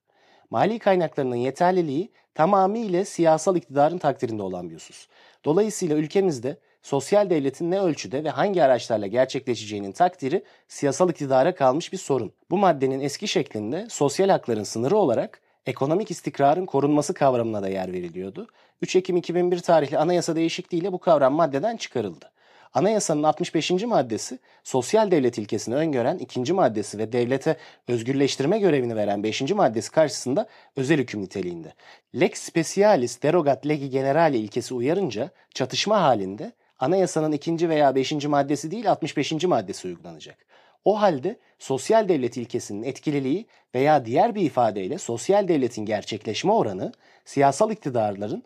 Mali 0.50 0.80
kaynaklarının 0.80 1.36
yeterliliği 1.36 2.12
tamamıyla 2.34 3.06
siyasal 3.06 3.56
iktidarın 3.56 3.98
takdirinde 3.98 4.44
olan 4.44 4.70
bir 4.70 4.75
husus. 4.75 5.08
Dolayısıyla 5.46 5.96
ülkemizde 5.96 6.58
sosyal 6.82 7.30
devletin 7.30 7.72
ne 7.72 7.80
ölçüde 7.80 8.24
ve 8.24 8.30
hangi 8.30 8.63
araçlarla 8.63 9.08
gerçekleşeceğinin 9.08 9.92
takdiri 9.92 10.44
siyasal 10.68 11.10
iktidara 11.10 11.56
kalmış 11.56 11.94
bir 11.94 11.98
sorun. 11.98 12.34
Bu 12.50 12.58
maddenin 12.58 13.00
eski 13.00 13.27
şeklinde 13.27 13.88
sosyal 13.89 14.30
hakların 14.30 14.63
sınırı 14.63 14.98
olarak 14.98 15.42
ekonomik 15.67 16.12
istikrarın 16.12 16.65
korunması 16.65 17.13
kavramına 17.13 17.63
da 17.63 17.69
yer 17.69 17.93
veriliyordu. 17.93 18.47
3 18.81 18.95
Ekim 18.95 19.17
2001 19.17 19.59
tarihli 19.59 19.97
anayasa 19.97 20.36
değişikliğiyle 20.36 20.91
bu 20.91 21.00
kavram 21.00 21.33
maddeden 21.33 21.77
çıkarıldı. 21.77 22.31
Anayasanın 22.74 23.24
65. 23.24 23.71
maddesi 23.71 24.39
sosyal 24.63 25.12
devlet 25.12 25.38
ilkesini 25.38 25.75
öngören 25.75 26.17
ikinci 26.17 26.53
maddesi 26.53 26.97
ve 26.97 27.12
devlete 27.12 27.57
özgürleştirme 27.88 28.59
görevini 28.59 28.95
veren 28.95 29.24
5. 29.24 29.41
maddesi 29.51 29.91
karşısında 29.91 30.47
özel 30.75 31.00
hüküm 31.00 31.21
niteliğinde. 31.21 31.74
Lex 32.19 32.39
specialis 32.39 33.24
derogat 33.24 33.67
legi 33.67 33.89
generale 33.89 34.38
ilkesi 34.38 34.74
uyarınca 34.74 35.29
çatışma 35.53 36.01
halinde 36.01 36.51
anayasanın 36.79 37.31
ikinci 37.31 37.69
veya 37.69 37.95
5. 37.95 38.25
maddesi 38.25 38.71
değil 38.71 38.91
65. 38.91 39.43
maddesi 39.43 39.88
uygulanacak. 39.88 40.47
O 40.88 41.01
halde 41.01 41.39
sosyal 41.60 42.10
devlet 42.10 42.38
ilkesinin 42.38 42.84
etkililiği 42.84 43.46
veya 43.75 44.06
diğer 44.06 44.36
bir 44.36 44.41
ifadeyle 44.41 44.98
sosyal 44.98 45.48
devletin 45.48 45.86
gerçekleşme 45.86 46.51
oranı 46.51 46.91
siyasal 47.25 47.72
iktidarların 47.72 48.44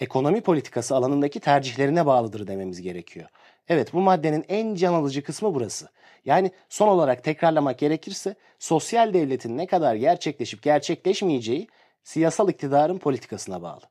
ekonomi 0.00 0.40
politikası 0.40 0.96
alanındaki 0.96 1.40
tercihlerine 1.40 2.06
bağlıdır 2.06 2.46
dememiz 2.46 2.82
gerekiyor. 2.82 3.28
Evet 3.68 3.92
bu 3.92 4.00
maddenin 4.00 4.44
en 4.48 4.74
can 4.74 4.94
alıcı 4.94 5.22
kısmı 5.22 5.54
burası. 5.54 5.88
Yani 6.24 6.50
son 6.68 6.88
olarak 6.88 7.24
tekrarlamak 7.24 7.78
gerekirse 7.78 8.34
sosyal 8.58 9.14
devletin 9.14 9.58
ne 9.58 9.66
kadar 9.66 9.94
gerçekleşip 9.94 10.62
gerçekleşmeyeceği 10.62 11.68
siyasal 12.04 12.48
iktidarın 12.48 12.98
politikasına 12.98 13.62
bağlı. 13.62 13.82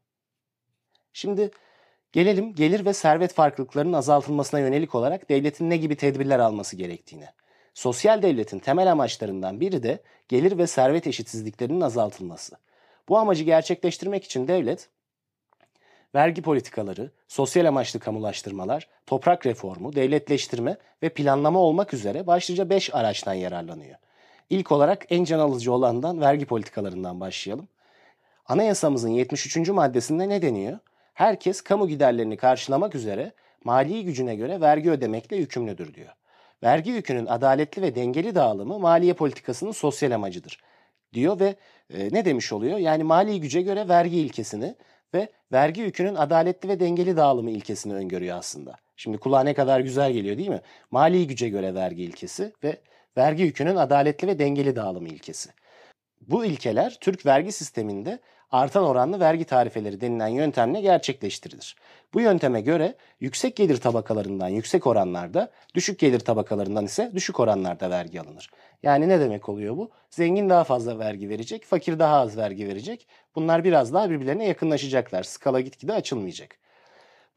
Şimdi 1.13 1.51
gelelim 2.12 2.55
gelir 2.55 2.86
ve 2.86 2.93
servet 2.93 3.33
farklılıklarının 3.33 3.93
azaltılmasına 3.93 4.60
yönelik 4.60 4.95
olarak 4.95 5.29
devletin 5.29 5.69
ne 5.69 5.77
gibi 5.77 5.95
tedbirler 5.95 6.39
alması 6.39 6.75
gerektiğine. 6.75 7.29
Sosyal 7.73 8.21
devletin 8.21 8.59
temel 8.59 8.91
amaçlarından 8.91 9.59
biri 9.59 9.83
de 9.83 10.01
gelir 10.27 10.57
ve 10.57 10.67
servet 10.67 11.07
eşitsizliklerinin 11.07 11.81
azaltılması. 11.81 12.55
Bu 13.09 13.17
amacı 13.17 13.43
gerçekleştirmek 13.43 14.23
için 14.23 14.47
devlet 14.47 14.89
vergi 16.15 16.41
politikaları, 16.41 17.11
sosyal 17.27 17.65
amaçlı 17.65 17.99
kamulaştırmalar, 17.99 18.87
toprak 19.05 19.45
reformu, 19.45 19.95
devletleştirme 19.95 20.77
ve 21.03 21.09
planlama 21.09 21.59
olmak 21.59 21.93
üzere 21.93 22.27
başlıca 22.27 22.69
5 22.69 22.95
araçtan 22.95 23.33
yararlanıyor. 23.33 23.95
İlk 24.49 24.71
olarak 24.71 25.05
en 25.09 25.23
can 25.23 25.39
alıcı 25.39 25.73
olandan 25.73 26.21
vergi 26.21 26.45
politikalarından 26.45 27.19
başlayalım. 27.19 27.67
Anayasamızın 28.45 29.09
73. 29.09 29.69
maddesinde 29.69 30.29
ne 30.29 30.41
deniyor? 30.41 30.79
Herkes 31.13 31.61
kamu 31.61 31.87
giderlerini 31.87 32.37
karşılamak 32.37 32.95
üzere 32.95 33.31
mali 33.63 34.05
gücüne 34.05 34.35
göre 34.35 34.61
vergi 34.61 34.91
ödemekle 34.91 35.35
yükümlüdür 35.35 35.93
diyor. 35.93 36.13
Vergi 36.63 36.91
yükünün 36.91 37.25
adaletli 37.25 37.82
ve 37.82 37.96
dengeli 37.96 38.36
dağılımı 38.36 38.79
maliye 38.79 39.13
politikasının 39.13 39.72
sosyal 39.72 40.12
amacıdır 40.12 40.60
diyor 41.13 41.39
ve 41.39 41.55
e, 41.93 42.13
ne 42.13 42.25
demiş 42.25 42.53
oluyor? 42.53 42.77
Yani 42.77 43.03
mali 43.03 43.41
güce 43.41 43.62
göre 43.62 43.88
vergi 43.88 44.17
ilkesini 44.17 44.75
ve 45.13 45.29
vergi 45.51 45.82
yükünün 45.82 46.15
adaletli 46.15 46.70
ve 46.70 46.79
dengeli 46.79 47.17
dağılımı 47.17 47.51
ilkesini 47.51 47.93
öngörüyor 47.93 48.38
aslında. 48.38 48.75
Şimdi 48.96 49.17
kulağa 49.17 49.43
ne 49.43 49.53
kadar 49.53 49.79
güzel 49.79 50.12
geliyor 50.12 50.38
değil 50.38 50.50
mi? 50.50 50.62
Mali 50.91 51.27
güce 51.27 51.50
göre 51.50 51.75
vergi 51.75 52.03
ilkesi 52.03 52.53
ve 52.63 52.82
vergi 53.17 53.43
yükünün 53.43 53.75
adaletli 53.75 54.27
ve 54.27 54.39
dengeli 54.39 54.75
dağılımı 54.75 55.08
ilkesi. 55.08 55.50
Bu 56.22 56.46
ilkeler 56.46 56.98
Türk 57.01 57.25
vergi 57.25 57.51
sisteminde 57.51 58.20
artan 58.53 58.83
oranlı 58.83 59.19
vergi 59.19 59.45
tarifeleri 59.45 60.01
denilen 60.01 60.27
yöntemle 60.27 60.81
gerçekleştirilir. 60.81 61.75
Bu 62.13 62.22
yönteme 62.22 62.62
göre 62.62 62.95
yüksek 63.19 63.55
gelir 63.55 63.77
tabakalarından 63.77 64.48
yüksek 64.48 64.88
oranlarda, 64.88 65.51
düşük 65.75 66.00
gelir 66.00 66.19
tabakalarından 66.19 66.86
ise 66.86 67.12
düşük 67.15 67.39
oranlarda 67.39 67.89
vergi 67.89 68.22
alınır. 68.22 68.50
Yani 68.83 69.10
ne 69.10 69.19
demek 69.19 69.50
oluyor 69.50 69.77
bu? 69.77 69.89
Zengin 70.10 70.50
daha 70.50 70.63
fazla 70.63 71.00
vergi 71.00 71.29
verecek, 71.29 71.65
fakir 71.65 72.00
daha 72.00 72.15
az 72.17 72.38
vergi 72.38 72.67
verecek. 72.67 73.07
Bunlar 73.36 73.63
biraz 73.63 73.93
daha 73.93 74.10
birbirlerine 74.10 74.45
yakınlaşacaklar. 74.48 75.24
Skala 75.24 75.60
gitgide 75.60 75.93
açılmayacak. 75.93 76.55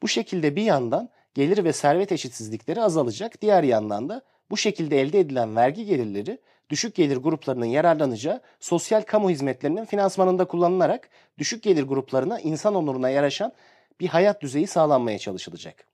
Bu 0.01 0.07
şekilde 0.07 0.55
bir 0.55 0.63
yandan 0.63 1.09
gelir 1.33 1.63
ve 1.63 1.73
servet 1.73 2.11
eşitsizlikleri 2.11 2.81
azalacak. 2.81 3.41
Diğer 3.41 3.63
yandan 3.63 4.09
da 4.09 4.21
bu 4.49 4.57
şekilde 4.57 5.01
elde 5.01 5.19
edilen 5.19 5.55
vergi 5.55 5.85
gelirleri 5.85 6.39
düşük 6.69 6.95
gelir 6.95 7.17
gruplarının 7.17 7.65
yararlanacağı 7.65 8.41
sosyal 8.59 9.01
kamu 9.01 9.29
hizmetlerinin 9.29 9.85
finansmanında 9.85 10.45
kullanılarak 10.45 11.09
düşük 11.37 11.63
gelir 11.63 11.83
gruplarına 11.83 12.39
insan 12.39 12.75
onuruna 12.75 13.09
yaraşan 13.09 13.53
bir 13.99 14.07
hayat 14.07 14.41
düzeyi 14.41 14.67
sağlanmaya 14.67 15.19
çalışılacak. 15.19 15.87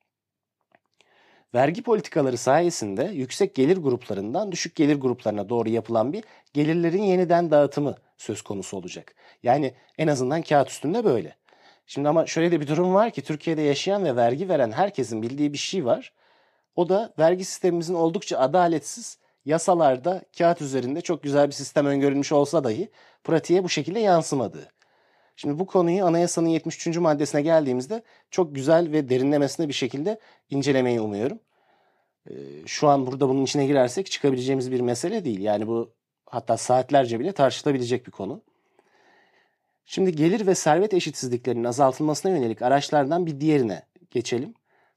Vergi 1.53 1.83
politikaları 1.83 2.37
sayesinde 2.37 3.03
yüksek 3.03 3.55
gelir 3.55 3.77
gruplarından 3.77 4.51
düşük 4.51 4.75
gelir 4.75 4.95
gruplarına 4.95 5.49
doğru 5.49 5.69
yapılan 5.69 6.13
bir 6.13 6.23
gelirlerin 6.53 7.03
yeniden 7.03 7.51
dağıtımı 7.51 7.95
söz 8.17 8.41
konusu 8.41 8.77
olacak. 8.77 9.15
Yani 9.43 9.73
en 9.97 10.07
azından 10.07 10.41
kağıt 10.41 10.69
üstünde 10.69 11.03
böyle. 11.05 11.35
Şimdi 11.87 12.09
ama 12.09 12.25
şöyle 12.25 12.51
de 12.51 12.61
bir 12.61 12.67
durum 12.67 12.93
var 12.93 13.11
ki 13.11 13.21
Türkiye'de 13.21 13.61
yaşayan 13.61 14.05
ve 14.05 14.15
vergi 14.15 14.49
veren 14.49 14.71
herkesin 14.71 15.21
bildiği 15.21 15.53
bir 15.53 15.57
şey 15.57 15.85
var. 15.85 16.13
O 16.75 16.89
da 16.89 17.13
vergi 17.19 17.45
sistemimizin 17.45 17.93
oldukça 17.93 18.39
adaletsiz, 18.39 19.17
yasalarda 19.45 20.21
kağıt 20.37 20.61
üzerinde 20.61 21.01
çok 21.01 21.23
güzel 21.23 21.47
bir 21.47 21.53
sistem 21.53 21.85
öngörülmüş 21.85 22.31
olsa 22.31 22.63
dahi 22.63 22.89
pratiğe 23.23 23.63
bu 23.63 23.69
şekilde 23.69 23.99
yansımadığı. 23.99 24.67
Şimdi 25.35 25.59
bu 25.59 25.65
konuyu 25.65 26.05
anayasanın 26.05 26.47
73. 26.47 26.97
maddesine 26.97 27.41
geldiğimizde 27.41 28.03
çok 28.31 28.55
güzel 28.55 28.91
ve 28.91 29.09
derinlemesine 29.09 29.67
bir 29.67 29.73
şekilde 29.73 30.19
incelemeyi 30.49 31.01
umuyorum. 31.01 31.39
Ee, 32.29 32.33
şu 32.65 32.87
an 32.87 33.07
burada 33.07 33.29
bunun 33.29 33.43
içine 33.43 33.65
girersek 33.65 34.11
çıkabileceğimiz 34.11 34.71
bir 34.71 34.79
mesele 34.79 35.25
değil. 35.25 35.39
Yani 35.39 35.67
bu 35.67 35.93
hatta 36.25 36.57
saatlerce 36.57 37.19
bile 37.19 37.31
tartışılabilecek 37.31 38.07
bir 38.07 38.11
konu. 38.11 38.41
Şimdi 39.85 40.15
gelir 40.15 40.47
ve 40.47 40.55
servet 40.55 40.93
eşitsizliklerinin 40.93 41.63
azaltılmasına 41.63 42.31
yönelik 42.31 42.61
araçlardan 42.61 43.25
bir 43.25 43.39
diğerine 43.39 43.81
geçelim. 44.11 44.53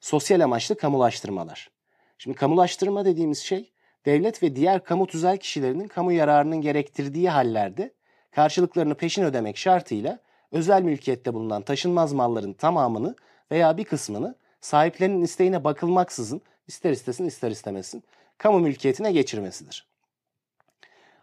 Sosyal 0.06 0.40
amaçlı 0.40 0.76
kamulaştırmalar. 0.76 1.70
Şimdi 2.18 2.36
kamulaştırma 2.36 3.04
dediğimiz 3.04 3.38
şey 3.38 3.72
devlet 4.04 4.42
ve 4.42 4.56
diğer 4.56 4.84
kamu 4.84 5.06
tüzel 5.06 5.38
kişilerinin 5.38 5.88
kamu 5.88 6.12
yararının 6.12 6.60
gerektirdiği 6.60 7.30
hallerde 7.30 7.92
karşılıklarını 8.30 8.94
peşin 8.94 9.24
ödemek 9.24 9.56
şartıyla 9.56 10.18
özel 10.52 10.82
mülkiyette 10.82 11.34
bulunan 11.34 11.62
taşınmaz 11.62 12.12
malların 12.12 12.52
tamamını 12.52 13.16
veya 13.50 13.76
bir 13.76 13.84
kısmını 13.84 14.34
sahiplerinin 14.60 15.22
isteğine 15.22 15.64
bakılmaksızın 15.64 16.40
ister 16.66 16.90
istesin 16.90 17.26
ister 17.26 17.50
istemesin 17.50 18.04
kamu 18.38 18.58
mülkiyetine 18.58 19.12
geçirmesidir. 19.12 19.86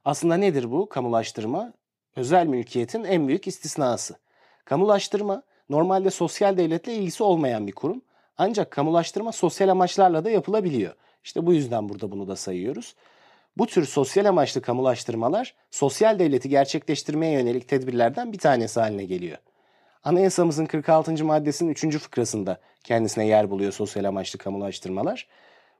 Aslında 0.05 0.37
nedir 0.37 0.71
bu 0.71 0.89
kamulaştırma? 0.89 1.73
Özel 2.15 2.47
mülkiyetin 2.47 3.03
en 3.03 3.27
büyük 3.27 3.47
istisnası. 3.47 4.15
Kamulaştırma 4.65 5.43
normalde 5.69 6.09
sosyal 6.09 6.57
devletle 6.57 6.95
ilgisi 6.95 7.23
olmayan 7.23 7.67
bir 7.67 7.71
kurum. 7.71 8.01
Ancak 8.37 8.71
kamulaştırma 8.71 9.31
sosyal 9.31 9.69
amaçlarla 9.69 10.25
da 10.25 10.29
yapılabiliyor. 10.29 10.93
İşte 11.23 11.45
bu 11.45 11.53
yüzden 11.53 11.89
burada 11.89 12.11
bunu 12.11 12.27
da 12.27 12.35
sayıyoruz. 12.35 12.95
Bu 13.57 13.67
tür 13.67 13.85
sosyal 13.85 14.25
amaçlı 14.25 14.61
kamulaştırmalar 14.61 15.53
sosyal 15.71 16.19
devleti 16.19 16.49
gerçekleştirmeye 16.49 17.33
yönelik 17.33 17.67
tedbirlerden 17.67 18.33
bir 18.33 18.37
tanesi 18.37 18.79
haline 18.79 19.05
geliyor. 19.05 19.37
Anayasamızın 20.03 20.65
46. 20.65 21.25
maddesinin 21.25 21.71
3. 21.71 21.97
fıkrasında 21.97 22.59
kendisine 22.83 23.27
yer 23.27 23.49
buluyor 23.49 23.71
sosyal 23.71 24.03
amaçlı 24.03 24.39
kamulaştırmalar. 24.39 25.27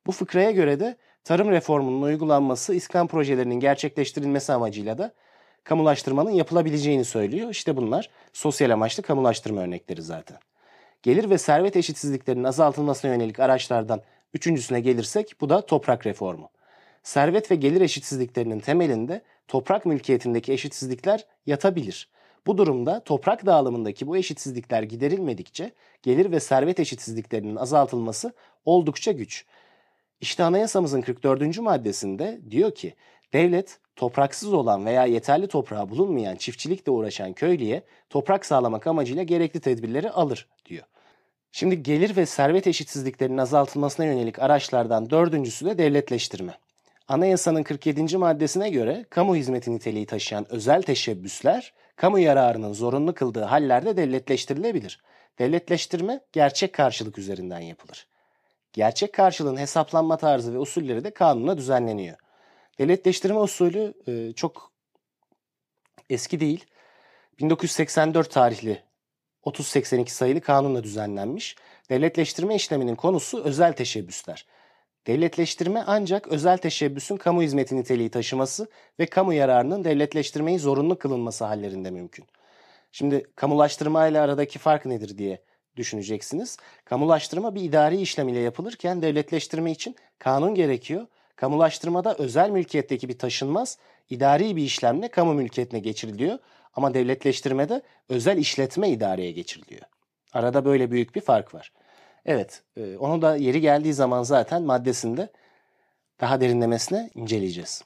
Bu 0.06 0.12
fıkraya 0.12 0.52
göre 0.52 0.80
de 0.80 0.96
tarım 1.24 1.52
reformunun 1.52 2.02
uygulanması, 2.02 2.76
iskan 2.76 3.08
projelerinin 3.08 3.60
gerçekleştirilmesi 3.60 4.54
amacıyla 4.54 4.98
da 4.98 5.12
kamulaştırmanın 5.64 6.32
yapılabileceğini 6.32 7.06
söylüyor. 7.06 7.50
İşte 7.50 7.78
bunlar 7.78 8.10
sosyal 8.34 8.70
amaçlı 8.70 9.04
kamulaştırma 9.04 9.62
örnekleri 9.62 10.02
zaten. 10.02 10.38
Gelir 11.04 11.30
ve 11.30 11.38
servet 11.38 11.76
eşitsizliklerinin 11.76 12.44
azaltılmasına 12.44 13.12
yönelik 13.12 13.40
araçlardan 13.40 14.02
üçüncüsüne 14.34 14.80
gelirsek 14.80 15.36
bu 15.42 15.50
da 15.50 15.66
toprak 15.66 16.06
reformu. 16.06 16.50
Servet 17.04 17.52
ve 17.52 17.56
gelir 17.56 17.82
eşitsizliklerinin 17.82 18.60
temelinde 18.60 19.22
toprak 19.48 19.86
mülkiyetindeki 19.86 20.54
eşitsizlikler 20.54 21.26
yatabilir. 21.46 22.10
Bu 22.48 22.58
durumda 22.58 23.04
toprak 23.04 23.46
dağılımındaki 23.46 24.08
bu 24.08 24.18
eşitsizlikler 24.18 24.84
giderilmedikçe 24.84 25.72
gelir 26.02 26.32
ve 26.32 26.40
servet 26.40 26.80
eşitsizliklerinin 26.80 27.56
azaltılması 27.56 28.34
oldukça 28.66 29.12
güç. 29.12 29.46
İşte 30.22 30.44
anayasamızın 30.44 31.02
44. 31.02 31.60
maddesinde 31.60 32.42
diyor 32.52 32.76
ki 32.76 32.96
devlet 33.34 33.80
topraksız 33.96 34.54
olan 34.54 34.86
veya 34.86 35.06
yeterli 35.06 35.48
toprağı 35.48 35.90
bulunmayan 35.90 36.36
çiftçilikle 36.36 36.92
uğraşan 36.92 37.34
köylüye 37.34 37.84
toprak 38.10 38.46
sağlamak 38.46 38.88
amacıyla 38.88 39.24
gerekli 39.24 39.60
tedbirleri 39.60 40.10
alır 40.10 40.48
diyor. 40.66 40.84
Şimdi 41.52 41.84
gelir 41.84 42.16
ve 42.16 42.26
servet 42.26 42.68
eşitsizliklerinin 42.68 43.38
azaltılmasına 43.38 44.06
yönelik 44.06 44.40
araçlardan 44.40 45.10
dördüncüsü 45.10 45.66
de 45.66 45.78
devletleştirme. 45.78 46.54
Anayasanın 47.08 47.64
47. 47.64 48.18
maddesine 48.18 48.70
göre 48.70 49.06
kamu 49.10 49.36
hizmeti 49.36 49.72
niteliği 49.72 50.06
taşıyan 50.06 50.46
özel 50.50 50.82
teşebbüsler 50.82 51.74
kamu 51.96 52.20
yararının 52.20 52.74
zorunlu 52.74 53.14
kıldığı 53.14 53.44
hallerde 53.44 53.98
devletleştirilebilir. 53.98 55.02
Devletleştirme 55.40 56.20
gerçek 56.32 56.74
karşılık 56.74 57.18
üzerinden 57.18 57.60
yapılır. 57.60 58.08
Gerçek 58.74 59.14
karşılığın 59.14 59.58
hesaplanma 59.58 60.18
tarzı 60.18 60.54
ve 60.54 60.58
usulleri 60.58 61.04
de 61.04 61.12
kanunla 61.12 61.58
düzenleniyor. 61.58 62.18
Devletleştirme 62.80 63.40
usulü 63.40 63.94
e, 64.08 64.34
çok 64.34 64.72
eski 66.10 66.40
değil. 66.40 66.66
1984 67.40 68.32
tarihli 68.32 68.84
3082 69.46 70.14
sayılı 70.14 70.42
kanunla 70.42 70.84
düzenlenmiş. 70.84 71.56
Devletleştirme 71.90 72.56
işleminin 72.56 72.96
konusu 72.96 73.44
özel 73.44 73.74
teşebbüsler. 73.74 74.46
Devletleştirme 75.08 75.84
ancak 75.88 76.28
özel 76.28 76.58
teşebbüsün 76.58 77.18
kamu 77.18 77.42
hizmeti 77.42 77.76
niteliği 77.76 78.10
taşıması 78.10 78.68
ve 79.00 79.06
kamu 79.06 79.34
yararının 79.34 79.84
devletleştirmeyi 79.84 80.60
zorunlu 80.60 81.00
kılınması 81.00 81.46
hallerinde 81.46 81.92
mümkün. 81.92 82.26
Şimdi 82.92 83.24
kamulaştırma 83.36 84.08
ile 84.08 84.20
aradaki 84.20 84.60
fark 84.60 84.86
nedir 84.86 85.18
diye 85.18 85.44
düşüneceksiniz. 85.76 86.58
Kamulaştırma 86.86 87.56
bir 87.56 87.62
idari 87.62 88.02
işlem 88.02 88.30
ile 88.30 88.40
yapılırken 88.40 89.02
devletleştirme 89.02 89.72
için 89.72 89.96
kanun 90.20 90.56
gerekiyor. 90.56 91.08
Kamulaştırmada 91.44 92.16
özel 92.16 92.50
mülkiyetteki 92.50 93.10
bir 93.10 93.18
taşınmaz 93.18 93.78
idari 94.10 94.56
bir 94.56 94.64
işlemle 94.64 95.08
kamu 95.08 95.34
mülkiyetine 95.34 95.80
geçiriliyor 95.80 96.40
ama 96.74 96.94
devletleştirmede 96.94 97.82
özel 98.10 98.38
işletme 98.38 98.90
idareye 98.90 99.32
geçiriliyor. 99.32 99.82
Arada 100.34 100.66
böyle 100.66 100.92
büyük 100.92 101.16
bir 101.16 101.22
fark 101.22 101.54
var. 101.54 101.72
Evet, 102.26 102.62
e, 102.78 102.98
onu 102.98 103.22
da 103.22 103.36
yeri 103.36 103.62
geldiği 103.62 103.94
zaman 103.94 104.24
zaten 104.24 104.64
maddesinde 104.64 105.30
daha 106.22 106.42
derinlemesine 106.42 107.10
inceleyeceğiz. 107.16 107.84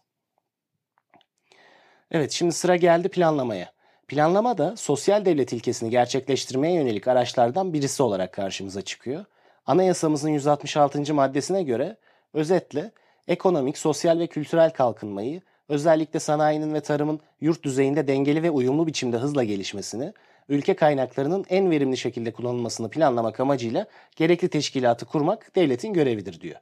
Evet, 2.12 2.32
şimdi 2.32 2.54
sıra 2.54 2.76
geldi 2.76 3.10
planlamaya. 3.10 3.72
Planlama 4.08 4.58
da 4.58 4.76
sosyal 4.76 5.26
devlet 5.26 5.54
ilkesini 5.54 5.90
gerçekleştirmeye 5.90 6.74
yönelik 6.74 7.08
araçlardan 7.08 7.74
birisi 7.74 8.04
olarak 8.04 8.34
karşımıza 8.34 8.82
çıkıyor. 8.82 9.26
Anayasamızın 9.66 10.30
166. 10.30 11.14
maddesine 11.14 11.64
göre 11.64 11.98
özetle 12.34 12.92
ekonomik, 13.28 13.78
sosyal 13.78 14.20
ve 14.20 14.28
kültürel 14.28 14.74
kalkınmayı, 14.74 15.42
özellikle 15.70 16.20
sanayinin 16.20 16.74
ve 16.74 16.82
tarımın 16.82 17.20
yurt 17.42 17.64
düzeyinde 17.64 18.08
dengeli 18.08 18.44
ve 18.44 18.50
uyumlu 18.52 18.88
biçimde 18.88 19.18
hızla 19.18 19.44
gelişmesini, 19.44 20.14
ülke 20.50 20.76
kaynaklarının 20.76 21.46
en 21.50 21.72
verimli 21.72 21.98
şekilde 21.98 22.32
kullanılmasını 22.34 22.90
planlamak 22.90 23.40
amacıyla 23.40 23.86
gerekli 24.16 24.50
teşkilatı 24.50 25.06
kurmak 25.06 25.56
devletin 25.56 25.94
görevidir 25.94 26.42
diyor. 26.42 26.60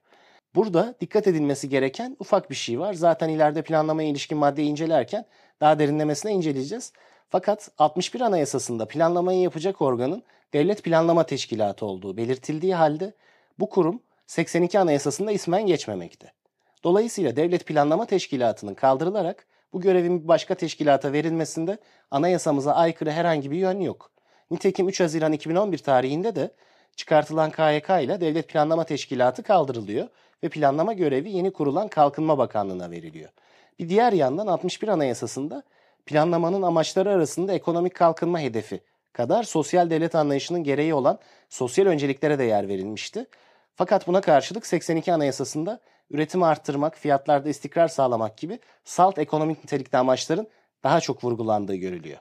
Burada 0.55 0.95
dikkat 1.01 1.27
edilmesi 1.27 1.69
gereken 1.69 2.17
ufak 2.19 2.49
bir 2.49 2.55
şey 2.55 2.79
var. 2.79 2.93
Zaten 2.93 3.29
ileride 3.29 3.61
planlamaya 3.61 4.09
ilişkin 4.09 4.37
maddeyi 4.37 4.69
incelerken 4.69 5.25
daha 5.61 5.79
derinlemesine 5.79 6.31
inceleyeceğiz. 6.31 6.93
Fakat 7.29 7.71
61 7.77 8.21
Anayasası'nda 8.21 8.87
planlamayı 8.87 9.39
yapacak 9.39 9.81
organın 9.81 10.23
Devlet 10.53 10.83
Planlama 10.83 11.25
Teşkilatı 11.25 11.85
olduğu 11.85 12.17
belirtildiği 12.17 12.75
halde 12.75 13.13
bu 13.59 13.69
kurum 13.69 14.01
82 14.27 14.79
Anayasası'nda 14.79 15.31
ismen 15.31 15.65
geçmemekte. 15.65 16.34
Dolayısıyla 16.85 17.35
Devlet 17.35 17.65
Planlama 17.65 18.05
Teşkilatı'nın 18.05 18.73
kaldırılarak 18.73 19.45
bu 19.73 19.81
görevin 19.81 20.23
bir 20.23 20.27
başka 20.27 20.55
teşkilata 20.55 21.13
verilmesinde 21.13 21.77
anayasamıza 22.11 22.73
aykırı 22.75 23.11
herhangi 23.11 23.51
bir 23.51 23.57
yön 23.57 23.79
yok. 23.79 24.11
Nitekim 24.51 24.89
3 24.89 24.99
Haziran 24.99 25.33
2011 25.33 25.77
tarihinde 25.77 26.35
de 26.35 26.51
çıkartılan 26.95 27.51
KYK 27.51 27.89
ile 27.89 28.21
Devlet 28.21 28.49
Planlama 28.49 28.83
Teşkilatı 28.83 29.43
kaldırılıyor 29.43 30.07
ve 30.43 30.49
planlama 30.49 30.93
görevi 30.93 31.31
yeni 31.31 31.53
kurulan 31.53 31.87
Kalkınma 31.87 32.37
Bakanlığı'na 32.37 32.91
veriliyor. 32.91 33.29
Bir 33.79 33.89
diğer 33.89 34.13
yandan 34.13 34.47
61 34.47 34.87
Anayasası'nda 34.87 35.63
planlamanın 36.05 36.61
amaçları 36.61 37.09
arasında 37.09 37.53
ekonomik 37.53 37.95
kalkınma 37.95 38.39
hedefi 38.39 38.79
kadar 39.13 39.43
sosyal 39.43 39.89
devlet 39.89 40.15
anlayışının 40.15 40.63
gereği 40.63 40.93
olan 40.93 41.19
sosyal 41.49 41.85
önceliklere 41.85 42.39
de 42.39 42.43
yer 42.43 42.67
verilmişti. 42.67 43.25
Fakat 43.75 44.07
buna 44.07 44.21
karşılık 44.21 44.65
82 44.67 45.13
Anayasası'nda 45.13 45.79
üretimi 46.09 46.45
arttırmak, 46.45 46.97
fiyatlarda 46.97 47.49
istikrar 47.49 47.87
sağlamak 47.87 48.37
gibi 48.37 48.59
salt 48.83 49.19
ekonomik 49.19 49.63
nitelikli 49.63 49.97
amaçların 49.97 50.47
daha 50.83 51.01
çok 51.01 51.23
vurgulandığı 51.23 51.75
görülüyor. 51.75 52.17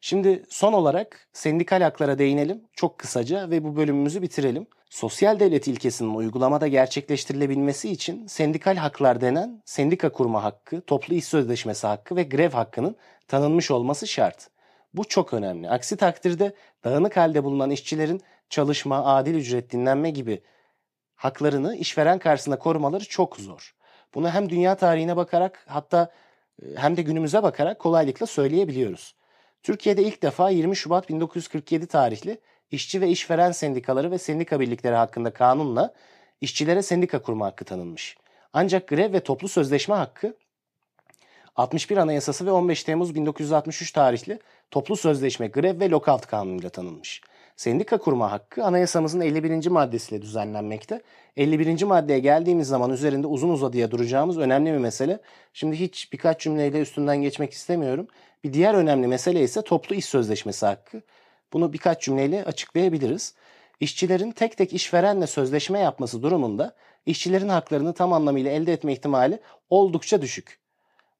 Şimdi 0.00 0.42
son 0.48 0.72
olarak 0.72 1.28
sendikal 1.32 1.82
haklara 1.82 2.18
değinelim 2.18 2.64
çok 2.72 2.98
kısaca 2.98 3.50
ve 3.50 3.64
bu 3.64 3.76
bölümümüzü 3.76 4.22
bitirelim. 4.22 4.66
Sosyal 4.90 5.40
devlet 5.40 5.68
ilkesinin 5.68 6.14
uygulamada 6.14 6.68
gerçekleştirilebilmesi 6.68 7.90
için 7.90 8.26
sendikal 8.26 8.76
haklar 8.76 9.20
denen 9.20 9.62
sendika 9.64 10.12
kurma 10.12 10.44
hakkı, 10.44 10.80
toplu 10.80 11.14
iş 11.14 11.24
sözleşmesi 11.24 11.86
hakkı 11.86 12.16
ve 12.16 12.22
grev 12.22 12.50
hakkının 12.50 12.96
tanınmış 13.28 13.70
olması 13.70 14.06
şart. 14.06 14.48
Bu 14.94 15.04
çok 15.04 15.34
önemli. 15.34 15.70
Aksi 15.70 15.96
takdirde 15.96 16.54
dağınık 16.84 17.16
halde 17.16 17.44
bulunan 17.44 17.70
işçilerin 17.70 18.22
çalışma, 18.50 19.04
adil 19.04 19.34
ücret 19.34 19.72
dinlenme 19.72 20.10
gibi 20.10 20.42
haklarını 21.14 21.76
işveren 21.76 22.18
karşısında 22.18 22.58
korumaları 22.58 23.04
çok 23.04 23.36
zor. 23.36 23.74
Bunu 24.14 24.30
hem 24.30 24.50
dünya 24.50 24.74
tarihine 24.74 25.16
bakarak 25.16 25.64
hatta 25.68 26.12
e, 26.62 26.66
hem 26.76 26.96
de 26.96 27.02
günümüze 27.02 27.42
bakarak 27.42 27.78
kolaylıkla 27.78 28.26
söyleyebiliyoruz. 28.26 29.14
Türkiye'de 29.62 30.02
ilk 30.02 30.22
defa 30.22 30.50
20 30.50 30.76
Şubat 30.76 31.08
1947 31.08 31.86
tarihli 31.86 32.40
işçi 32.70 33.00
ve 33.00 33.08
işveren 33.08 33.52
sendikaları 33.52 34.10
ve 34.10 34.18
sendika 34.18 34.60
birlikleri 34.60 34.94
hakkında 34.94 35.30
kanunla 35.30 35.94
işçilere 36.40 36.82
sendika 36.82 37.22
kurma 37.22 37.46
hakkı 37.46 37.64
tanınmış. 37.64 38.16
Ancak 38.52 38.88
grev 38.88 39.12
ve 39.12 39.20
toplu 39.20 39.48
sözleşme 39.48 39.94
hakkı 39.94 40.36
61 41.56 41.96
Anayasası 41.96 42.46
ve 42.46 42.50
15 42.50 42.84
Temmuz 42.84 43.14
1963 43.14 43.92
tarihli 43.92 44.38
toplu 44.70 44.96
sözleşme, 44.96 45.46
grev 45.46 45.80
ve 45.80 45.90
lockout 45.90 46.26
kanunuyla 46.26 46.70
tanınmış. 46.70 47.20
Sendika 47.56 47.98
kurma 47.98 48.32
hakkı 48.32 48.64
anayasamızın 48.64 49.20
51. 49.20 49.66
maddesiyle 49.66 50.22
düzenlenmekte. 50.22 51.02
51. 51.36 51.82
maddeye 51.82 52.18
geldiğimiz 52.18 52.68
zaman 52.68 52.90
üzerinde 52.90 53.26
uzun 53.26 53.48
uzadıya 53.48 53.90
duracağımız 53.90 54.38
önemli 54.38 54.72
bir 54.72 54.78
mesele. 54.78 55.20
Şimdi 55.52 55.80
hiç 55.80 56.12
birkaç 56.12 56.40
cümleyle 56.40 56.80
üstünden 56.80 57.16
geçmek 57.22 57.52
istemiyorum. 57.52 58.06
Bir 58.44 58.52
diğer 58.52 58.74
önemli 58.74 59.06
mesele 59.06 59.42
ise 59.42 59.62
toplu 59.62 59.94
iş 59.94 60.04
sözleşmesi 60.04 60.66
hakkı. 60.66 61.02
Bunu 61.52 61.72
birkaç 61.72 62.02
cümleyle 62.02 62.44
açıklayabiliriz. 62.44 63.34
İşçilerin 63.80 64.30
tek 64.30 64.56
tek 64.56 64.72
işverenle 64.72 65.26
sözleşme 65.26 65.78
yapması 65.78 66.22
durumunda 66.22 66.74
işçilerin 67.06 67.48
haklarını 67.48 67.92
tam 67.92 68.12
anlamıyla 68.12 68.50
elde 68.50 68.72
etme 68.72 68.92
ihtimali 68.92 69.40
oldukça 69.70 70.22
düşük. 70.22 70.65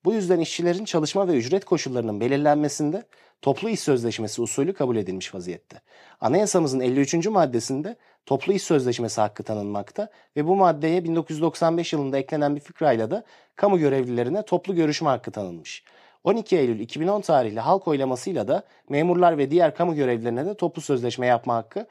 Bu 0.07 0.13
yüzden 0.13 0.41
işçilerin 0.41 0.85
çalışma 0.85 1.29
ve 1.29 1.37
ücret 1.37 1.65
koşullarının 1.65 2.21
belirlenmesinde 2.21 3.03
toplu 3.43 3.69
iş 3.69 3.81
sözleşmesi 3.81 4.43
usulü 4.43 4.75
kabul 4.75 4.97
edilmiş 4.97 5.35
vaziyette. 5.35 5.81
Anayasamızın 6.21 6.81
53. 6.81 7.27
maddesinde 7.27 7.97
toplu 8.27 8.53
iş 8.53 8.63
sözleşmesi 8.63 9.21
hakkı 9.21 9.43
tanınmakta 9.43 10.09
ve 10.37 10.47
bu 10.47 10.57
maddeye 10.57 11.05
1995 11.05 11.93
yılında 11.93 12.19
eklenen 12.19 12.57
bir 12.57 12.61
fıkrayla 12.61 13.11
da 13.11 13.25
kamu 13.57 13.79
görevlilerine 13.79 14.43
toplu 14.45 14.75
görüşme 14.75 15.09
hakkı 15.09 15.31
tanınmış. 15.31 15.85
12 16.25 16.57
Eylül 16.57 16.81
2010 16.81 17.21
tarihli 17.21 17.61
halk 17.61 17.89
oylamasıyla 17.89 18.49
da 18.49 18.63
memurlar 18.89 19.39
ve 19.39 19.51
diğer 19.51 19.75
kamu 19.75 19.95
görevlilerine 19.95 20.47
de 20.47 20.55
toplu 20.55 20.83
sözleşme 20.83 21.27
yapma 21.27 21.55
hakkı 21.55 21.87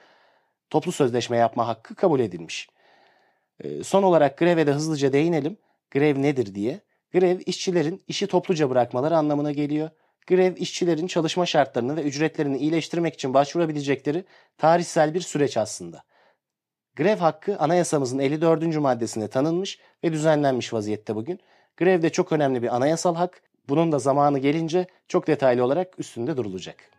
toplu 0.69 0.91
sözleşme 0.91 1.37
yapma 1.37 1.67
hakkı 1.67 1.95
kabul 1.95 2.19
edilmiş. 2.19 2.69
Ee, 3.63 3.83
Son 3.83 4.03
olarak 4.03 4.37
greve 4.37 4.67
de 4.67 4.71
hızlıca 4.71 5.13
değinelim. 5.13 5.57
Grev 5.91 6.21
nedir 6.21 6.55
diye. 6.55 6.79
Grev 7.13 7.39
işçilerin 7.45 8.03
işi 8.07 8.27
topluca 8.27 8.69
bırakmaları 8.69 9.17
anlamına 9.17 9.51
geliyor. 9.51 9.89
Grev 10.27 10.57
işçilerin 10.57 11.07
çalışma 11.07 11.45
şartlarını 11.45 11.95
ve 11.95 12.03
ücretlerini 12.03 12.57
iyileştirmek 12.57 13.13
için 13.13 13.33
başvurabilecekleri 13.33 14.25
tarihsel 14.57 15.13
bir 15.13 15.21
süreç 15.21 15.57
aslında. 15.57 16.03
Grev 16.95 17.17
hakkı 17.17 17.57
anayasamızın 17.57 18.19
54. 18.19 18.77
maddesinde 18.77 19.27
tanınmış 19.27 19.79
ve 20.03 20.13
düzenlenmiş 20.13 20.73
vaziyette 20.73 21.15
bugün. 21.15 21.39
Grev 21.77 22.01
de 22.01 22.09
çok 22.09 22.31
önemli 22.31 22.61
bir 22.61 22.75
anayasal 22.75 23.15
hak. 23.15 23.41
Bunun 23.69 23.91
da 23.91 23.99
zamanı 23.99 24.39
gelince 24.39 24.87
çok 25.07 25.27
detaylı 25.27 25.63
olarak 25.65 25.99
üstünde 25.99 26.37
durulacak. 26.37 26.91